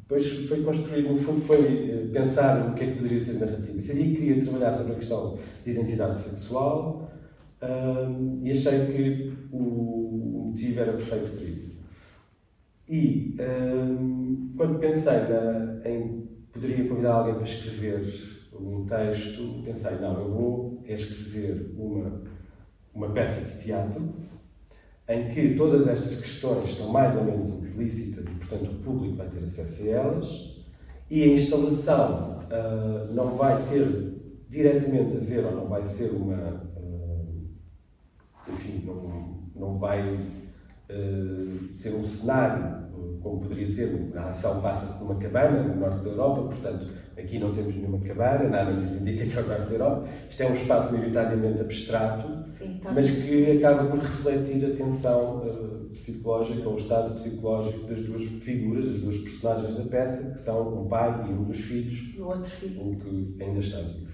depois 0.07 0.47
foi 0.47 0.63
construir, 0.63 1.01
no 1.01 1.17
fundo, 1.17 1.41
foi 1.41 2.05
uh, 2.05 2.09
pensar 2.11 2.69
no 2.69 2.75
que 2.75 2.83
é 2.83 2.87
que 2.87 2.97
poderia 2.97 3.19
ser 3.19 3.39
narrativa. 3.39 3.81
Sabia 3.81 4.03
que 4.03 4.15
queria 4.15 4.43
trabalhar 4.43 4.71
sobre 4.71 4.93
a 4.93 4.95
questão 4.95 5.39
de 5.63 5.71
identidade 5.71 6.19
sexual 6.19 7.11
uh, 7.61 8.39
e 8.43 8.51
achei 8.51 8.85
que 8.85 9.33
o, 9.51 10.45
motivo 10.49 10.79
era 10.79 10.93
perfeito 10.93 11.31
para 11.31 11.43
isso. 11.45 11.75
E 12.87 13.35
quando 14.55 14.77
pensei 14.77 15.13
na, 15.13 15.81
em 15.89 16.29
poderia 16.53 16.87
convidar 16.87 17.13
alguém 17.13 17.33
para 17.33 17.43
escrever 17.43 18.05
um 18.53 18.85
texto, 18.85 19.61
pensei, 19.65 19.97
não, 19.97 20.17
eu 20.19 20.29
vou 20.29 20.83
escrever 20.87 21.73
uma, 21.75 22.21
uma 22.93 23.09
peça 23.09 23.41
de 23.41 23.65
teatro 23.65 24.13
em 25.07 25.29
que 25.29 25.55
todas 25.55 25.87
estas 25.87 26.19
questões 26.19 26.71
estão 26.71 26.89
mais 26.89 27.15
ou 27.15 27.23
menos 27.23 27.49
implícitas 27.49 28.25
e, 28.25 28.29
portanto, 28.29 28.71
o 28.71 28.83
público 28.83 29.17
vai 29.17 29.29
ter 29.29 29.43
acesso 29.43 29.83
a 29.83 29.87
elas, 29.87 30.55
e 31.09 31.23
a 31.23 31.27
instalação 31.27 32.39
uh, 32.39 33.13
não 33.13 33.35
vai 33.35 33.63
ter 33.67 34.15
diretamente 34.49 35.15
a 35.15 35.19
ver, 35.19 35.45
ou 35.45 35.51
não 35.51 35.67
vai 35.67 35.83
ser 35.83 36.11
uma. 36.11 36.63
Uh, 36.75 37.47
enfim, 38.51 38.83
não, 38.85 39.43
não 39.55 39.77
vai 39.77 40.15
uh, 40.15 41.73
ser 41.73 41.93
um 41.93 42.03
cenário 42.03 42.84
como 43.21 43.41
poderia 43.41 43.67
ser. 43.67 44.11
A 44.15 44.27
ação 44.27 44.61
passa-se 44.61 45.03
numa 45.03 45.15
cabana 45.15 45.63
no 45.63 45.75
norte 45.75 46.03
da 46.03 46.09
Europa, 46.11 46.41
portanto, 46.43 46.87
aqui 47.17 47.39
não 47.39 47.53
temos 47.53 47.75
nenhuma 47.75 47.99
cabana, 47.99 48.49
nada 48.49 48.71
nos 48.71 49.01
indica 49.01 49.25
que 49.25 49.37
é 49.37 49.41
o 49.41 49.47
norte 49.47 49.65
da 49.65 49.71
Europa. 49.73 50.07
Isto 50.29 50.43
é 50.43 50.47
um 50.47 50.53
espaço 50.53 50.93
maioritariamente 50.93 51.61
abstrato, 51.61 52.51
Sim, 52.51 52.79
tá 52.81 52.91
mas 52.91 53.11
que 53.11 53.57
acaba 53.57 53.89
por 53.89 53.99
refletir 53.99 54.65
a 54.65 54.75
tensão 54.75 55.45
uh, 55.45 55.89
psicológica, 55.91 56.67
ou 56.67 56.75
o 56.75 56.77
estado 56.77 57.13
psicológico 57.15 57.87
das 57.87 58.01
duas 58.01 58.23
figuras, 58.23 58.87
das 58.87 58.99
duas 58.99 59.17
personagens 59.17 59.75
da 59.75 59.83
peça, 59.85 60.31
que 60.31 60.39
são 60.39 60.81
um 60.81 60.87
pai 60.87 61.25
e 61.29 61.33
um 61.33 61.43
dos 61.43 61.59
filhos, 61.59 62.17
o 62.17 62.25
outro 62.25 62.49
filho. 62.49 62.81
um 62.81 62.95
que 62.95 63.43
ainda 63.43 63.59
está 63.59 63.79
vivo. 63.79 64.13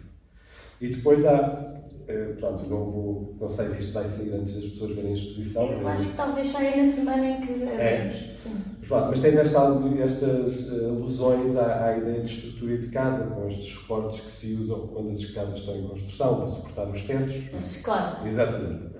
E 0.79 0.87
depois 0.87 1.25
há 1.25 1.81
eh, 2.07 2.33
pronto, 2.39 2.69
não 2.69 2.91
vou, 2.91 3.35
não 3.39 3.49
sei 3.49 3.67
se 3.69 3.81
isto 3.81 3.93
vai 3.93 4.07
sair 4.07 4.33
antes 4.33 4.55
das 4.55 4.65
pessoas 4.65 4.95
verem 4.95 5.11
a 5.11 5.13
exposição. 5.13 5.71
Eu 5.71 5.87
acho 5.87 6.09
que 6.09 6.15
talvez 6.15 6.47
saia 6.47 6.77
na 6.77 6.85
semana 6.85 7.29
em 7.29 7.41
que 7.41 7.63
é. 7.63 8.09
Sim. 8.33 8.55
Pronto, 8.87 9.07
mas 9.09 9.19
tens 9.19 9.35
esta, 9.37 9.59
estas 10.03 10.73
eh, 10.73 10.85
alusões 10.85 11.55
à, 11.55 11.85
à, 11.85 11.97
ideia 11.97 12.21
de 12.21 12.29
estrutura 12.29 12.77
de 12.77 12.87
casa, 12.87 13.23
com 13.25 13.47
estes 13.47 13.67
suportes 13.67 14.19
que 14.19 14.31
se 14.31 14.53
usam 14.53 14.87
quando 14.87 15.11
as 15.11 15.25
casas 15.25 15.59
estão 15.59 15.77
em 15.77 15.87
construção, 15.87 16.37
para 16.37 16.47
suportar 16.47 16.89
os 16.89 17.01
tetos. 17.03 17.81
Claro. 17.83 18.27
Exatamente. 18.27 18.91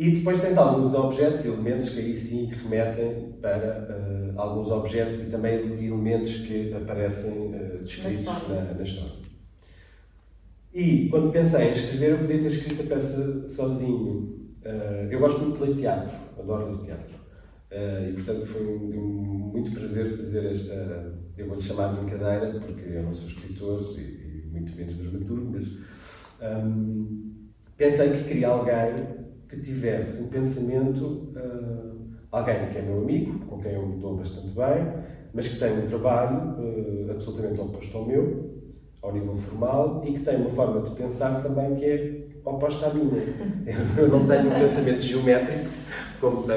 E 0.00 0.12
depois 0.12 0.40
tens 0.40 0.56
alguns 0.56 0.94
objetos, 0.94 1.44
elementos 1.44 1.90
que 1.90 2.00
aí 2.00 2.14
sim 2.14 2.46
remetem 2.46 3.34
para 3.42 3.86
uh, 3.90 4.40
alguns 4.40 4.70
objetos 4.70 5.20
e 5.20 5.30
também 5.30 5.56
elementos 5.56 6.36
que 6.36 6.72
aparecem 6.72 7.48
uh, 7.48 7.84
descritos 7.84 8.24
na 8.24 8.32
história. 8.32 8.62
Na, 8.62 8.72
na 8.72 8.82
história. 8.82 9.29
E 10.72 11.08
quando 11.08 11.32
pensei 11.32 11.68
em 11.68 11.72
escrever, 11.72 12.10
eu 12.10 12.18
podia 12.18 12.38
ter 12.38 12.46
escrito 12.46 12.82
a 12.82 12.94
peça 12.94 13.48
sozinho. 13.48 14.38
Uh, 14.64 15.10
eu 15.10 15.18
gosto 15.18 15.40
muito 15.40 15.58
de 15.58 15.70
ler 15.70 15.76
teatro, 15.76 16.16
adoro 16.38 16.70
ler 16.70 16.84
teatro. 16.84 17.14
Uh, 17.72 18.10
e 18.10 18.12
portanto 18.12 18.46
foi 18.46 18.66
um, 18.66 18.76
um, 18.76 19.50
muito 19.52 19.72
prazer 19.72 20.16
fazer 20.16 20.44
esta, 20.46 21.18
eu 21.36 21.46
vou-lhe 21.46 21.62
chamar 21.62 21.94
de 21.94 22.00
brincadeira, 22.00 22.60
porque 22.60 22.88
eu 22.88 23.02
não 23.02 23.14
sou 23.14 23.26
escritor 23.26 23.94
e, 23.98 24.00
e 24.00 24.48
muito 24.50 24.74
menos 24.76 24.96
dramaturgo, 24.96 25.50
mas 25.52 25.68
um, 26.64 27.48
pensei 27.76 28.10
que 28.10 28.24
queria 28.24 28.48
alguém 28.48 28.94
que 29.48 29.60
tivesse 29.60 30.22
um 30.22 30.28
pensamento, 30.28 31.32
uh, 31.36 32.06
alguém 32.30 32.68
que 32.70 32.78
é 32.78 32.82
meu 32.82 33.02
amigo, 33.02 33.46
com 33.46 33.60
quem 33.60 33.72
eu 33.72 33.86
me 33.86 34.00
dou 34.00 34.16
bastante 34.16 34.48
bem, 34.48 35.04
mas 35.32 35.48
que 35.48 35.58
tem 35.58 35.78
um 35.78 35.86
trabalho 35.86 37.10
absolutamente 37.10 37.60
oposto 37.60 37.96
ao 37.96 38.06
meu, 38.06 38.59
ao 39.02 39.12
nível 39.12 39.34
formal 39.34 40.02
e 40.04 40.12
que 40.12 40.20
tem 40.20 40.36
uma 40.36 40.50
forma 40.50 40.80
de 40.82 40.90
pensar 40.90 41.42
também 41.42 41.74
que 41.76 41.84
é 41.84 42.20
oposta 42.44 42.86
à 42.86 42.90
minha. 42.94 43.22
Eu 43.96 44.08
não 44.08 44.26
tenho 44.26 44.48
um 44.48 44.54
pensamento 44.54 45.00
geométrico 45.00 45.70
como 46.20 46.42
tem 46.42 46.56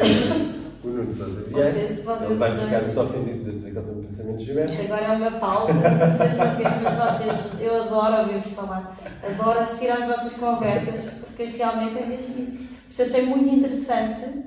o 0.83 0.87
Nuno 0.87 1.13
Sousa 1.13 1.41
Vieira. 1.43 1.69
Ele 1.69 2.35
vai 2.35 2.57
ficar 2.57 2.81
muito 2.81 3.01
ofendido 3.01 3.43
de 3.45 3.57
dizer 3.57 3.71
que 3.71 3.77
eu 3.77 3.83
tenho 3.83 3.99
um 3.99 4.03
pensamento 4.03 4.43
geométrico. 4.43 4.81
Agora 4.83 5.05
é 5.05 5.11
uma 5.15 5.31
pausa, 5.31 5.73
se 5.95 6.17
bater, 6.17 6.67
mas 6.83 6.93
vocês, 7.17 7.61
eu 7.61 7.83
adoro 7.83 8.21
ouvir-vos 8.23 8.51
falar. 8.51 8.97
Adoro 9.23 9.59
assistir 9.59 9.89
às 9.89 10.05
vossas 10.05 10.33
conversas, 10.33 11.07
porque 11.19 11.45
realmente 11.45 11.97
é 11.97 12.05
mesmo 12.05 12.43
isso. 12.43 12.67
Isso 12.89 13.01
achei 13.01 13.25
muito 13.25 13.55
interessante 13.55 14.43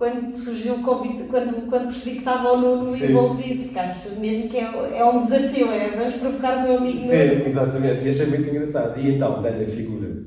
quando 0.00 0.34
surgiu 0.34 0.76
o 0.76 0.82
convite, 0.82 1.24
quando, 1.24 1.68
quando 1.68 1.88
percebi 1.88 2.12
que 2.12 2.18
estava 2.20 2.52
o 2.52 2.58
Nuno 2.58 2.96
Sim. 2.96 3.10
envolvido, 3.10 3.64
porque 3.64 3.78
acho 3.78 4.18
mesmo 4.18 4.48
que 4.48 4.56
é, 4.56 4.98
é 4.98 5.04
um 5.04 5.18
desafio, 5.18 5.70
é 5.70 5.94
vamos 5.94 6.14
provocar 6.14 6.56
o 6.56 6.62
meu 6.62 6.78
amigo. 6.78 7.00
Sim, 7.00 7.44
exatamente, 7.44 8.02
e 8.02 8.08
achei 8.08 8.26
muito 8.28 8.48
engraçado. 8.48 8.98
E 8.98 9.14
então, 9.14 9.42
dei-lhe 9.42 9.64
a 9.64 9.66
figura 9.66 10.24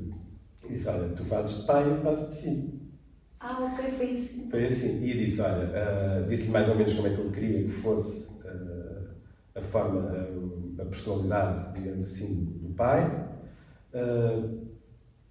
disse: 0.68 0.88
Olha, 0.88 1.08
tu 1.08 1.24
fazes 1.24 1.62
de 1.62 1.66
pai, 1.66 1.90
eu 1.90 1.96
faço 2.02 2.30
de 2.30 2.36
filho. 2.36 2.72
Ah, 3.40 3.68
ok, 3.72 3.90
foi 3.90 4.12
assim. 4.12 4.48
Foi 4.48 4.64
assim, 4.64 5.04
e 5.04 5.12
disse: 5.12 5.40
Olha, 5.40 5.66
uh, 5.66 6.28
disse-lhe 6.28 6.52
mais 6.52 6.68
ou 6.68 6.76
menos 6.76 6.94
como 6.94 7.08
é 7.08 7.10
que 7.10 7.18
eu 7.18 7.30
queria 7.32 7.64
que 7.64 7.70
fosse 7.70 8.32
uh, 8.44 9.08
a 9.56 9.60
forma, 9.60 10.02
uh, 10.02 10.82
a 10.82 10.84
personalidade, 10.84 11.74
digamos 11.74 12.12
assim, 12.12 12.60
do 12.62 12.72
pai. 12.74 13.10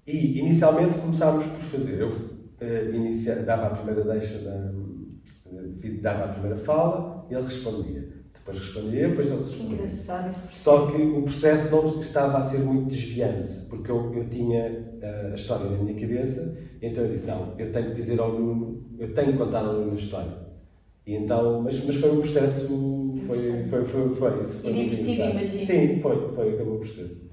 e 0.06 0.38
inicialmente 0.38 0.98
começámos 0.98 1.46
por 1.46 1.60
fazer. 1.62 2.02
Eu 2.02 2.34
uh, 2.62 2.96
inicia, 2.96 3.36
dava 3.38 3.68
a 3.68 3.70
primeira 3.72 4.04
deixa, 4.04 4.40
da, 4.40 4.72
dava 6.02 6.26
a 6.26 6.28
primeira 6.30 6.58
fala 6.58 7.26
e 7.30 7.34
ele 7.34 7.46
respondia. 7.46 8.14
Depois 8.34 8.60
respondia, 8.60 9.08
depois 9.08 9.32
ele 9.32 9.44
respondia. 9.44 9.76
Engraçado. 9.76 10.34
Só 10.34 10.88
que 10.88 11.02
o 11.02 11.22
processo 11.24 11.72
não 11.72 12.00
estava 12.02 12.40
a 12.40 12.42
ser 12.42 12.60
muito 12.60 12.90
desviante, 12.90 13.54
porque 13.70 13.90
eu, 13.90 14.14
eu 14.14 14.30
tinha 14.30 14.70
uh, 15.02 15.32
a 15.32 15.36
história 15.36 15.70
na 15.70 15.78
minha 15.78 16.00
cabeça, 16.00 16.58
então 16.82 17.06
eu 17.06 17.12
disse: 17.12 17.28
não, 17.28 17.54
eu 17.58 17.72
tenho 17.72 17.90
que 17.90 17.96
dizer 17.96 18.20
ao 18.20 18.34
Nuno, 18.38 18.86
eu 19.00 19.14
tenho 19.14 19.32
que 19.32 19.38
contar 19.38 19.60
ao 19.60 19.74
Nuno 19.74 19.94
a 19.94 19.96
história. 19.96 20.44
E 21.06 21.16
então, 21.16 21.62
mas, 21.62 21.84
mas 21.86 21.96
foi 21.96 22.12
um 22.12 22.20
processo, 22.20 23.14
foi, 23.28 23.38
foi, 23.38 23.64
foi, 23.64 23.86
foi, 23.86 24.16
foi 24.16 24.42
isso. 24.42 24.62
Foi 24.62 24.72
e 24.72 24.90
divertido, 24.90 25.30
imagino. 25.30 25.66
Sim, 25.66 26.00
foi, 26.02 26.34
foi, 26.34 26.54
acabou 26.54 26.78
por 26.80 26.88
ser. 26.88 27.33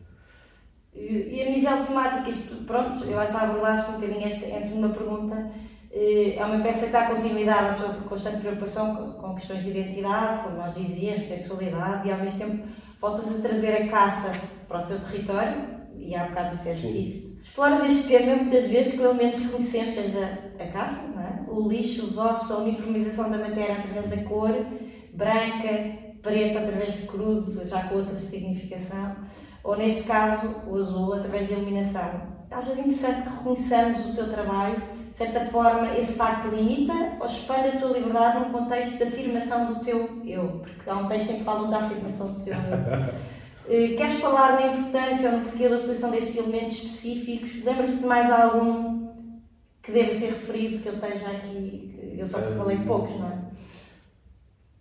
E 0.94 1.42
a 1.42 1.50
nível 1.50 1.82
temático, 1.82 2.28
isto, 2.28 2.64
pronto, 2.64 3.04
eu 3.04 3.18
acho 3.20 3.32
que 3.32 3.44
abordaste 3.44 3.90
um 3.90 3.94
bocadinho 3.94 4.26
esta, 4.26 4.46
entre 4.46 4.72
uma 4.72 4.88
pergunta. 4.88 5.50
Eh, 5.92 6.36
é 6.36 6.44
uma 6.44 6.62
peça 6.62 6.86
que 6.86 6.92
dá 6.92 7.06
continuidade 7.06 7.68
à 7.68 7.74
tua 7.74 7.94
constante 8.08 8.38
preocupação 8.38 8.94
com, 8.94 9.12
com 9.12 9.34
questões 9.34 9.62
de 9.62 9.70
identidade, 9.70 10.42
como 10.42 10.56
nós 10.56 10.74
dizíamos, 10.74 11.22
sexualidade, 11.22 12.08
e 12.08 12.12
ao 12.12 12.18
mesmo 12.18 12.38
tempo 12.38 12.68
voltas 13.00 13.38
a 13.38 13.40
trazer 13.40 13.82
a 13.82 13.86
caça 13.86 14.32
para 14.68 14.78
o 14.78 14.86
teu 14.86 15.00
território, 15.00 15.80
e 15.96 16.14
há 16.14 16.24
bocado 16.24 16.56
disseste 16.56 16.86
Sim. 16.86 17.00
isso. 17.00 17.40
Exploras 17.40 17.82
este 17.84 18.08
tema 18.08 18.36
muitas 18.36 18.66
vezes 18.66 18.96
com 18.96 19.04
elementos 19.04 19.40
que 19.40 19.48
conhecemos, 19.48 19.94
seja 19.94 20.38
a 20.58 20.66
caça, 20.66 21.12
é? 21.18 21.50
o 21.50 21.68
lixo, 21.68 22.04
os 22.04 22.18
ossos, 22.18 22.50
a 22.50 22.58
uniformização 22.58 23.30
da 23.30 23.38
matéria 23.38 23.76
através 23.78 24.08
da 24.08 24.16
cor, 24.18 24.54
branca, 25.12 26.10
preto 26.22 26.58
através 26.58 27.00
de 27.00 27.06
crudo, 27.06 27.64
já 27.64 27.84
com 27.84 27.96
outra 27.96 28.14
significação, 28.14 29.16
ou 29.62 29.76
neste 29.76 30.04
caso 30.04 30.62
o 30.66 30.76
azul 30.76 31.14
através 31.14 31.46
da 31.46 31.54
iluminação. 31.54 32.40
Achas 32.50 32.78
interessante 32.78 33.22
que 33.22 33.36
reconheçamos 33.36 34.08
o 34.08 34.14
teu 34.14 34.28
trabalho, 34.28 34.82
de 35.06 35.14
certa 35.14 35.40
forma 35.46 35.96
esse 35.96 36.14
facto 36.14 36.48
limita 36.48 37.16
ou 37.20 37.26
expande 37.26 37.68
a 37.68 37.78
tua 37.78 37.96
liberdade 37.96 38.40
num 38.40 38.50
contexto 38.50 38.96
de 38.96 39.04
afirmação 39.04 39.66
do 39.66 39.80
teu 39.80 40.20
eu? 40.24 40.60
Porque 40.64 40.90
há 40.90 40.96
um 40.96 41.06
texto 41.06 41.30
em 41.30 41.38
que 41.38 41.44
falam 41.44 41.70
da 41.70 41.78
afirmação 41.78 42.26
do 42.32 42.40
teu 42.40 42.54
eu. 42.54 43.40
Eh, 43.72 43.94
queres 43.96 44.14
falar 44.14 44.54
na 44.54 44.66
importância 44.66 45.30
ou 45.30 45.38
no 45.38 45.44
porquê 45.44 45.68
da 45.68 45.76
utilização 45.76 46.10
destes 46.10 46.36
elementos 46.36 46.72
específicos? 46.72 47.62
Lembras-te 47.62 47.98
de 47.98 48.06
mais 48.06 48.28
algum 48.28 49.08
que 49.80 49.92
deva 49.92 50.12
ser 50.12 50.30
referido 50.30 50.82
que 50.82 50.88
eu 50.88 50.94
esteja 50.94 51.30
aqui? 51.30 52.16
Eu 52.18 52.26
só 52.26 52.38
falei 52.40 52.78
poucos, 52.78 53.16
não 53.16 53.28
é? 53.28 53.38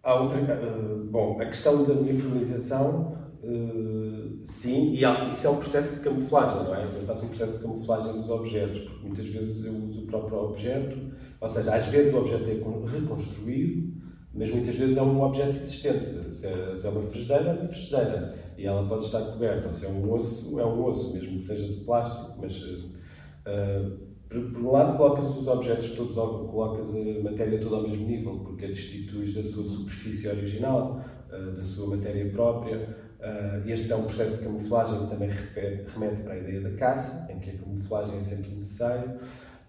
Há 0.02 0.16
outra, 0.16 0.40
uh, 0.40 1.04
bom, 1.04 1.40
a 1.40 1.46
questão 1.46 1.84
da 1.84 1.94
uniformização, 1.94 3.16
uh, 3.44 4.40
sim, 4.44 4.94
e 4.96 5.06
há, 5.06 5.32
isso 5.32 5.48
é 5.48 5.50
um 5.50 5.58
processo 5.58 5.98
de 5.98 6.04
camuflagem, 6.04 6.64
não 6.64 6.76
é? 6.76 6.86
Eu 6.86 7.06
faço 7.06 7.26
um 7.26 7.30
processo 7.30 7.58
de 7.58 7.64
camuflagem 7.64 8.14
dos 8.14 8.30
objetos, 8.30 8.80
porque 8.80 9.08
muitas 9.08 9.28
vezes 9.28 9.66
eu 9.66 9.74
uso 9.74 10.02
o 10.02 10.08
próprio 10.08 10.38
objeto, 10.38 10.98
ou 11.42 11.50
seja, 11.50 11.76
às 11.76 11.86
vezes 11.88 12.14
o 12.14 12.18
objeto 12.18 12.50
é 12.50 12.98
reconstruído, 13.00 14.00
mas 14.34 14.52
muitas 14.52 14.76
vezes 14.76 14.96
é 14.96 15.02
um 15.02 15.22
objeto 15.22 15.58
existente. 15.58 16.06
Se 16.34 16.46
é, 16.46 16.76
se 16.76 16.86
é 16.86 16.90
uma 16.90 17.10
frigideira, 17.10 17.50
é 17.50 17.54
uma 17.54 17.68
frigideira. 17.68 18.36
E 18.58 18.66
ela 18.66 18.88
pode 18.88 19.06
estar 19.06 19.22
coberta. 19.22 19.68
Ou 19.68 19.72
se 19.72 19.86
é 19.86 19.90
um 19.90 20.14
osso, 20.14 20.60
é 20.60 20.66
um 20.66 20.86
osso, 20.86 21.14
mesmo 21.14 21.40
que 21.40 21.46
seja 21.46 21.68
de 21.68 21.82
plástico. 21.82 22.38
Mas, 22.40 22.62
uh, 22.62 23.98
por, 24.30 24.52
por 24.52 24.62
um 24.62 24.72
lado, 24.72 24.98
colocas 24.98 25.36
os 25.36 25.48
objetos 25.48 25.92
todos, 25.92 26.14
colocas 26.14 26.90
a 26.96 27.24
matéria 27.24 27.60
toda 27.60 27.78
ao 27.78 27.90
mesmo 27.90 28.06
nível, 28.06 28.40
porque 28.40 28.66
a 28.66 28.68
destituis 28.68 29.34
da 29.34 29.44
sua 29.44 29.64
superfície 29.64 30.28
original, 30.28 31.02
da 31.30 31.64
sua 31.64 31.96
matéria 31.96 32.30
própria. 32.32 33.09
Uh, 33.20 33.70
este 33.70 33.92
é 33.92 33.96
um 33.96 34.06
processo 34.06 34.38
de 34.38 34.44
camuflagem 34.44 35.04
que 35.04 35.10
também 35.10 35.30
remete 35.30 36.22
para 36.22 36.34
a 36.34 36.38
ideia 36.38 36.62
da 36.62 36.72
caça, 36.72 37.32
em 37.32 37.40
que 37.40 37.50
a 37.50 37.58
camuflagem 37.58 38.18
é 38.18 38.22
sempre 38.22 38.52
necessária. 38.52 39.20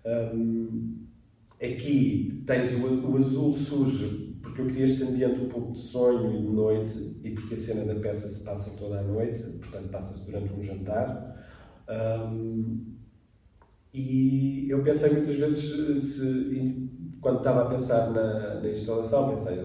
Um, 0.05 1.07
aqui 1.57 2.43
tens 2.47 2.73
o, 2.73 3.17
azul 3.17 3.53
surge 3.53 4.31
porque 4.43 4.61
eu 4.63 4.67
queria 4.67 4.85
este 4.85 5.03
ambiente 5.03 5.41
um 5.41 5.49
pouco 5.49 5.73
de 5.73 5.81
sonho 5.81 6.35
e 6.35 6.41
de 6.41 6.49
noite, 6.49 7.21
e 7.23 7.31
porque 7.31 7.55
a 7.55 7.57
cena 7.57 7.93
da 7.93 8.01
peça 8.01 8.29
se 8.29 8.43
passa 8.45 8.77
toda 8.79 9.01
a 9.01 9.03
noite, 9.03 9.43
portanto 9.43 9.89
passa-se 9.91 10.25
durante 10.25 10.53
um 10.53 10.63
jantar. 10.63 11.37
Um, 11.89 12.97
e 13.93 14.71
eu 14.71 14.83
pensei 14.83 15.11
muitas 15.11 15.35
vezes, 15.37 16.05
se, 16.05 16.89
quando 17.21 17.39
estava 17.39 17.63
a 17.63 17.67
pensar 17.67 18.11
na, 18.11 18.61
na 18.61 18.69
instalação, 18.71 19.31
pensei, 19.31 19.59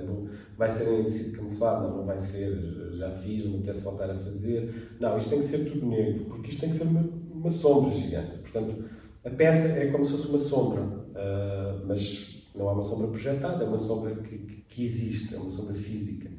vai 0.58 0.70
ser 0.70 1.00
em 1.00 1.04
tecido 1.04 1.38
camuflado, 1.38 1.88
não, 1.88 2.06
vai 2.06 2.20
ser, 2.20 2.52
já 2.98 3.12
fiz, 3.12 3.46
não 3.46 3.62
quero 3.62 3.80
voltar 3.80 4.10
a 4.10 4.16
fazer. 4.16 4.96
Não, 5.00 5.18
isto 5.18 5.30
tem 5.30 5.40
que 5.40 5.46
ser 5.46 5.70
tudo 5.70 5.86
negro, 5.86 6.26
porque 6.26 6.50
isto 6.50 6.62
tem 6.62 6.70
que 6.70 6.78
ser 6.78 6.84
uma, 6.84 7.08
uma 7.34 7.50
sombra 7.50 7.94
gigante. 7.94 8.38
Portanto, 8.38 8.86
a 9.24 9.30
peça 9.30 9.68
é 9.68 9.88
como 9.92 10.06
se 10.06 10.12
fosse 10.12 10.28
uma 10.28 10.40
sombra, 10.40 10.82
uh, 10.82 11.86
mas 11.88 12.44
não 12.56 12.70
é 12.70 12.74
uma 12.74 12.84
sombra 12.84 13.08
projetada, 13.08 13.64
é 13.64 13.68
uma 13.68 13.78
sombra 13.78 14.16
que, 14.16 14.38
que 14.68 14.86
existe, 14.86 15.36
é 15.36 15.38
uma 15.38 15.50
sombra 15.50 15.74
física. 15.74 16.30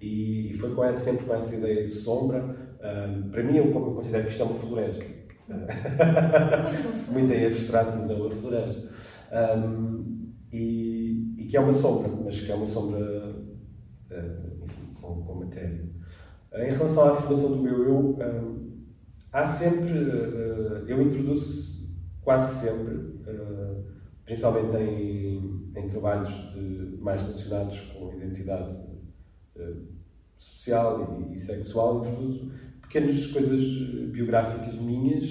E, 0.00 0.50
e 0.50 0.52
foi 0.54 0.74
com 0.74 0.84
essa, 0.84 1.00
sempre 1.00 1.24
com 1.24 1.34
essa 1.34 1.54
ideia 1.54 1.82
de 1.82 1.90
sombra. 1.90 2.44
Um, 2.80 3.30
para 3.30 3.42
mim, 3.42 3.56
eu, 3.56 3.66
eu 3.66 3.94
considero 3.94 4.24
que 4.24 4.30
isto 4.30 4.42
é 4.42 4.46
uma 4.46 4.54
floresta. 4.54 5.04
Muito 7.12 7.32
em 7.32 7.46
abstrato, 7.46 7.98
mas 7.98 8.10
é 8.10 8.14
uma 8.14 8.30
floresta. 8.30 8.88
Um, 9.32 10.32
e, 10.52 11.34
e, 11.38 11.44
que 11.44 11.56
é 11.56 11.60
uma 11.60 11.72
sombra, 11.72 12.10
mas 12.24 12.40
que 12.40 12.50
é 12.50 12.54
uma 12.54 12.66
sombra 12.66 12.98
uh, 12.98 14.64
enfim, 14.64 14.94
com, 14.94 15.22
com, 15.22 15.34
matéria. 15.34 15.84
Em 16.56 16.70
relação 16.70 17.04
à 17.04 17.12
afirmação 17.12 17.50
do 17.50 17.62
meu 17.62 17.84
eu, 17.84 17.98
um, 18.18 18.84
há 19.32 19.44
sempre. 19.44 19.92
Uh, 19.92 20.88
eu 20.88 21.02
introduzo 21.02 21.94
quase 22.22 22.62
sempre, 22.62 22.94
uh, 22.94 23.84
principalmente 24.24 24.74
em 24.76 25.66
em 25.76 25.88
trabalhos 25.90 26.28
de, 26.52 26.96
mais 27.00 27.22
relacionados 27.22 27.80
com 27.92 28.14
identidade 28.14 28.74
uh, 29.56 29.86
social 30.36 31.22
e, 31.30 31.34
e, 31.34 31.38
sexual, 31.38 31.98
introduzo 31.98 32.50
pequenas 32.80 33.26
coisas 33.26 33.64
biográficas 34.10 34.74
minhas 34.80 35.26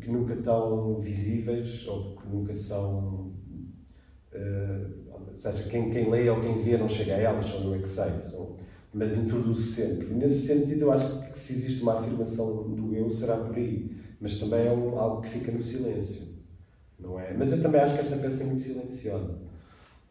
que 0.00 0.10
nunca 0.10 0.34
estão 0.34 0.96
visíveis 0.96 1.86
ou 1.86 2.16
que 2.16 2.28
nunca 2.28 2.54
são. 2.54 3.32
Ou 5.12 5.34
seja, 5.34 5.62
quem, 5.68 5.90
quem 5.90 6.10
lê 6.10 6.28
ou 6.28 6.40
quem 6.40 6.58
vê 6.58 6.76
não 6.76 6.88
chega 6.88 7.14
a 7.14 7.18
elas, 7.18 7.46
é 7.48 7.78
que 7.78 7.88
sei. 7.88 8.20
São, 8.20 8.56
mas 8.92 9.16
introduzo 9.16 9.62
sempre. 9.62 10.08
nesse 10.08 10.46
sentido, 10.46 10.82
eu 10.82 10.92
acho 10.92 11.20
que 11.30 11.38
se 11.38 11.52
existe 11.52 11.82
uma 11.82 11.94
afirmação 11.94 12.68
do 12.70 12.94
eu, 12.94 13.10
será 13.10 13.36
por 13.36 13.56
aí. 13.56 13.90
Mas 14.20 14.38
também 14.38 14.66
é 14.66 14.72
um, 14.72 14.98
algo 14.98 15.22
que 15.22 15.28
fica 15.28 15.52
no 15.52 15.62
silêncio. 15.62 16.28
Não 16.98 17.18
é? 17.18 17.32
Mas 17.32 17.52
eu 17.52 17.62
também 17.62 17.80
acho 17.80 17.94
que 17.94 18.00
esta 18.00 18.16
peça 18.16 18.42
é 18.42 18.46
muito 18.46 18.60
silenciosa. 18.60 19.38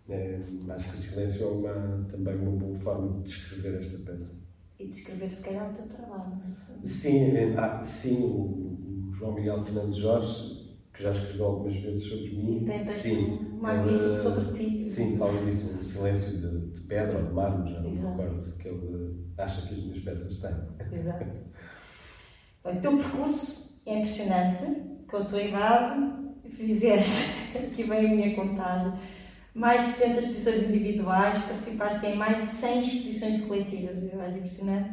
É, 0.09 0.39
acho 0.69 0.91
que 0.91 0.97
o 0.97 1.01
silêncio 1.01 1.43
é 1.43 1.47
uma, 1.47 2.05
também 2.09 2.35
uma 2.35 2.51
boa 2.51 2.75
forma 2.75 3.19
de 3.19 3.23
descrever 3.23 3.79
esta 3.79 3.99
peça. 3.99 4.39
E 4.79 4.87
descrever, 4.87 5.29
se 5.29 5.43
calhar, 5.43 5.69
o 5.69 5.73
teu 5.73 5.85
trabalho. 5.85 6.33
É? 6.83 6.87
Sim, 6.87 7.37
é, 7.37 7.53
ah, 7.57 7.83
sim 7.83 8.23
o, 8.23 9.13
João 9.19 9.33
Miguel 9.33 9.61
Fernandes 9.61 9.97
Jorge, 9.97 10.58
que 10.99 11.03
já 11.03 11.11
escreveu 11.11 11.45
algumas 11.45 11.77
vezes 11.77 12.03
sobre 12.03 12.29
mim. 12.29 12.61
E 12.61 12.65
tem 12.65 12.87
sim, 12.87 13.57
magnífico 13.57 14.17
sobre 14.17 14.53
ti. 14.53 14.85
Sim, 14.85 15.17
fala 15.17 15.45
disso, 15.45 15.79
o 15.79 15.85
silêncio 15.85 16.37
de, 16.37 16.73
de 16.73 16.81
pedra 16.81 17.19
ou 17.19 17.25
de 17.25 17.33
mármore, 17.33 17.73
já 17.73 17.79
não 17.79 17.89
me 17.89 17.97
recordo, 17.97 18.57
que 18.57 18.67
ele 18.67 19.25
acha 19.37 19.65
que 19.65 19.75
as 19.75 19.79
minhas 19.79 20.03
peças 20.03 20.41
têm. 20.41 20.99
Exato. 20.99 21.25
o 22.65 22.81
teu 22.81 22.97
percurso 22.97 23.81
é 23.85 23.97
impressionante, 23.97 24.65
com 25.09 25.17
a 25.17 25.23
tua 25.23 25.41
idade, 25.41 26.13
fizeste, 26.49 27.57
aqui 27.71 27.83
vem 27.83 28.05
a 28.05 28.15
minha 28.15 28.35
contagem, 28.35 28.91
mais 29.53 29.81
de 29.81 29.87
60 29.87 30.19
exposições 30.19 30.63
individuais, 30.63 31.37
participaste 31.37 32.05
em 32.07 32.17
mais 32.17 32.37
de 32.37 32.45
100 32.45 32.79
exposições 32.79 33.45
coletivas, 33.45 34.03
eu 34.03 34.19
acho 34.19 34.35
impressionante, 34.35 34.91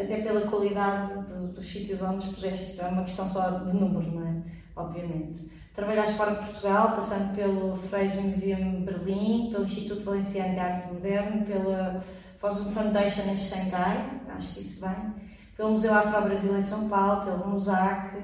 até 0.00 0.20
pela 0.22 0.42
qualidade 0.42 1.26
de, 1.26 1.48
dos 1.48 1.66
sítios 1.66 2.00
onde 2.02 2.24
expuseste, 2.24 2.80
é 2.80 2.86
uma 2.86 3.02
questão 3.02 3.26
só 3.26 3.50
de 3.50 3.74
número, 3.74 4.12
não 4.12 4.26
é? 4.26 4.42
Obviamente. 4.76 5.50
Trabalhaste 5.74 6.14
fora 6.14 6.34
de 6.34 6.46
Portugal, 6.46 6.92
passando 6.92 7.34
pelo 7.34 7.74
Fraser 7.74 8.22
Museum 8.22 8.84
Berlim, 8.84 9.48
pelo 9.50 9.64
Instituto 9.64 10.04
Valenciano 10.04 10.54
de 10.54 10.60
Arte 10.60 10.86
Moderna, 10.88 11.44
pela 11.44 12.04
Fosun 12.36 12.72
Foundation 12.72 13.22
em 13.22 13.36
Xangai, 13.36 14.20
acho 14.28 14.54
que 14.54 14.60
isso 14.60 14.80
bem, 14.80 15.14
pelo 15.56 15.70
Museu 15.70 15.92
Afro-Brasil 15.92 16.56
em 16.56 16.62
São 16.62 16.88
Paulo, 16.88 17.24
pelo 17.24 17.48
MUSAC, 17.48 18.16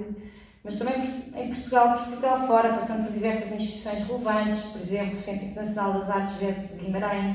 mas 0.63 0.77
também 0.77 1.33
em 1.35 1.49
Portugal, 1.53 1.93
por 1.95 2.07
Portugal 2.07 2.47
fora, 2.47 2.75
passando 2.75 3.07
por 3.07 3.13
diversas 3.13 3.53
instituições 3.53 4.01
relevantes, 4.01 4.63
por 4.63 4.81
exemplo, 4.81 5.15
o 5.15 5.21
Centro 5.21 5.47
Internacional 5.47 5.95
das 5.95 6.11
Artes 6.11 6.39
de 6.39 6.53
Guimarães, 6.77 7.35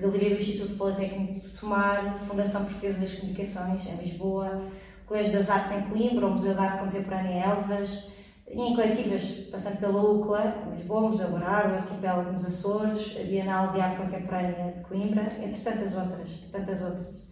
Galeria 0.00 0.30
do 0.30 0.36
Instituto 0.36 0.76
Politécnico 0.76 1.34
de 1.34 1.58
Tomar, 1.58 2.16
Fundação 2.16 2.64
Portuguesa 2.64 3.00
das 3.00 3.12
Comunicações, 3.12 3.86
em 3.86 3.96
Lisboa, 3.96 4.62
Colégio 5.06 5.32
das 5.32 5.50
Artes 5.50 5.72
em 5.72 5.82
Coimbra, 5.82 6.26
o 6.26 6.30
Museu 6.30 6.54
de 6.54 6.60
Arte 6.60 6.78
Contemporânea 6.78 7.30
em 7.32 7.42
Elvas, 7.42 8.10
e 8.48 8.60
em 8.60 8.74
coletivas, 8.74 9.48
passando 9.52 9.78
pela 9.78 10.02
UCLA, 10.02 10.66
Lisboa, 10.70 11.08
Museu 11.08 11.32
Horário, 11.32 11.74
o 11.74 11.78
Arquipélago 11.78 12.32
nos 12.32 12.44
Açores, 12.44 13.16
a 13.20 13.22
Bienal 13.22 13.72
de 13.72 13.80
Arte 13.80 13.96
Contemporânea 13.98 14.72
de 14.72 14.80
Coimbra, 14.82 15.22
entre 15.42 15.60
tantas 15.60 15.94
outras. 15.94 16.48
Tantas 16.50 16.82
outras. 16.82 17.22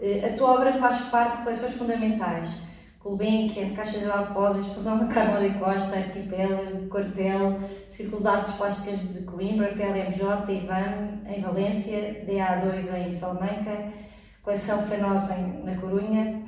Eh, 0.00 0.28
a 0.28 0.36
tua 0.36 0.52
obra 0.52 0.72
faz 0.72 1.00
parte 1.10 1.38
de 1.38 1.42
coleções 1.44 1.74
fundamentais, 1.74 2.50
Gulbenkian, 3.00 3.74
Caixa 3.74 4.00
Geral 4.00 4.22
de 4.22 4.28
Depósitos, 4.28 4.74
Fusão 4.74 4.98
da 4.98 5.06
Câmara 5.06 5.48
de 5.48 5.56
Costa, 5.58 5.96
Arquipélago, 5.96 6.88
Quartel, 6.88 7.60
Círculo 7.88 8.22
de 8.22 8.28
Artes 8.28 8.54
Plásticas 8.54 8.98
de 9.12 9.22
Coimbra, 9.22 9.72
PLMJ, 9.72 10.52
Ivan, 10.52 11.20
em 11.26 11.40
Valência, 11.40 12.24
DA2 12.26 13.06
em 13.06 13.12
Salamanca, 13.12 13.92
Coleção 14.42 14.82
Fenosa 14.82 15.36
na 15.64 15.76
Corunha. 15.76 16.42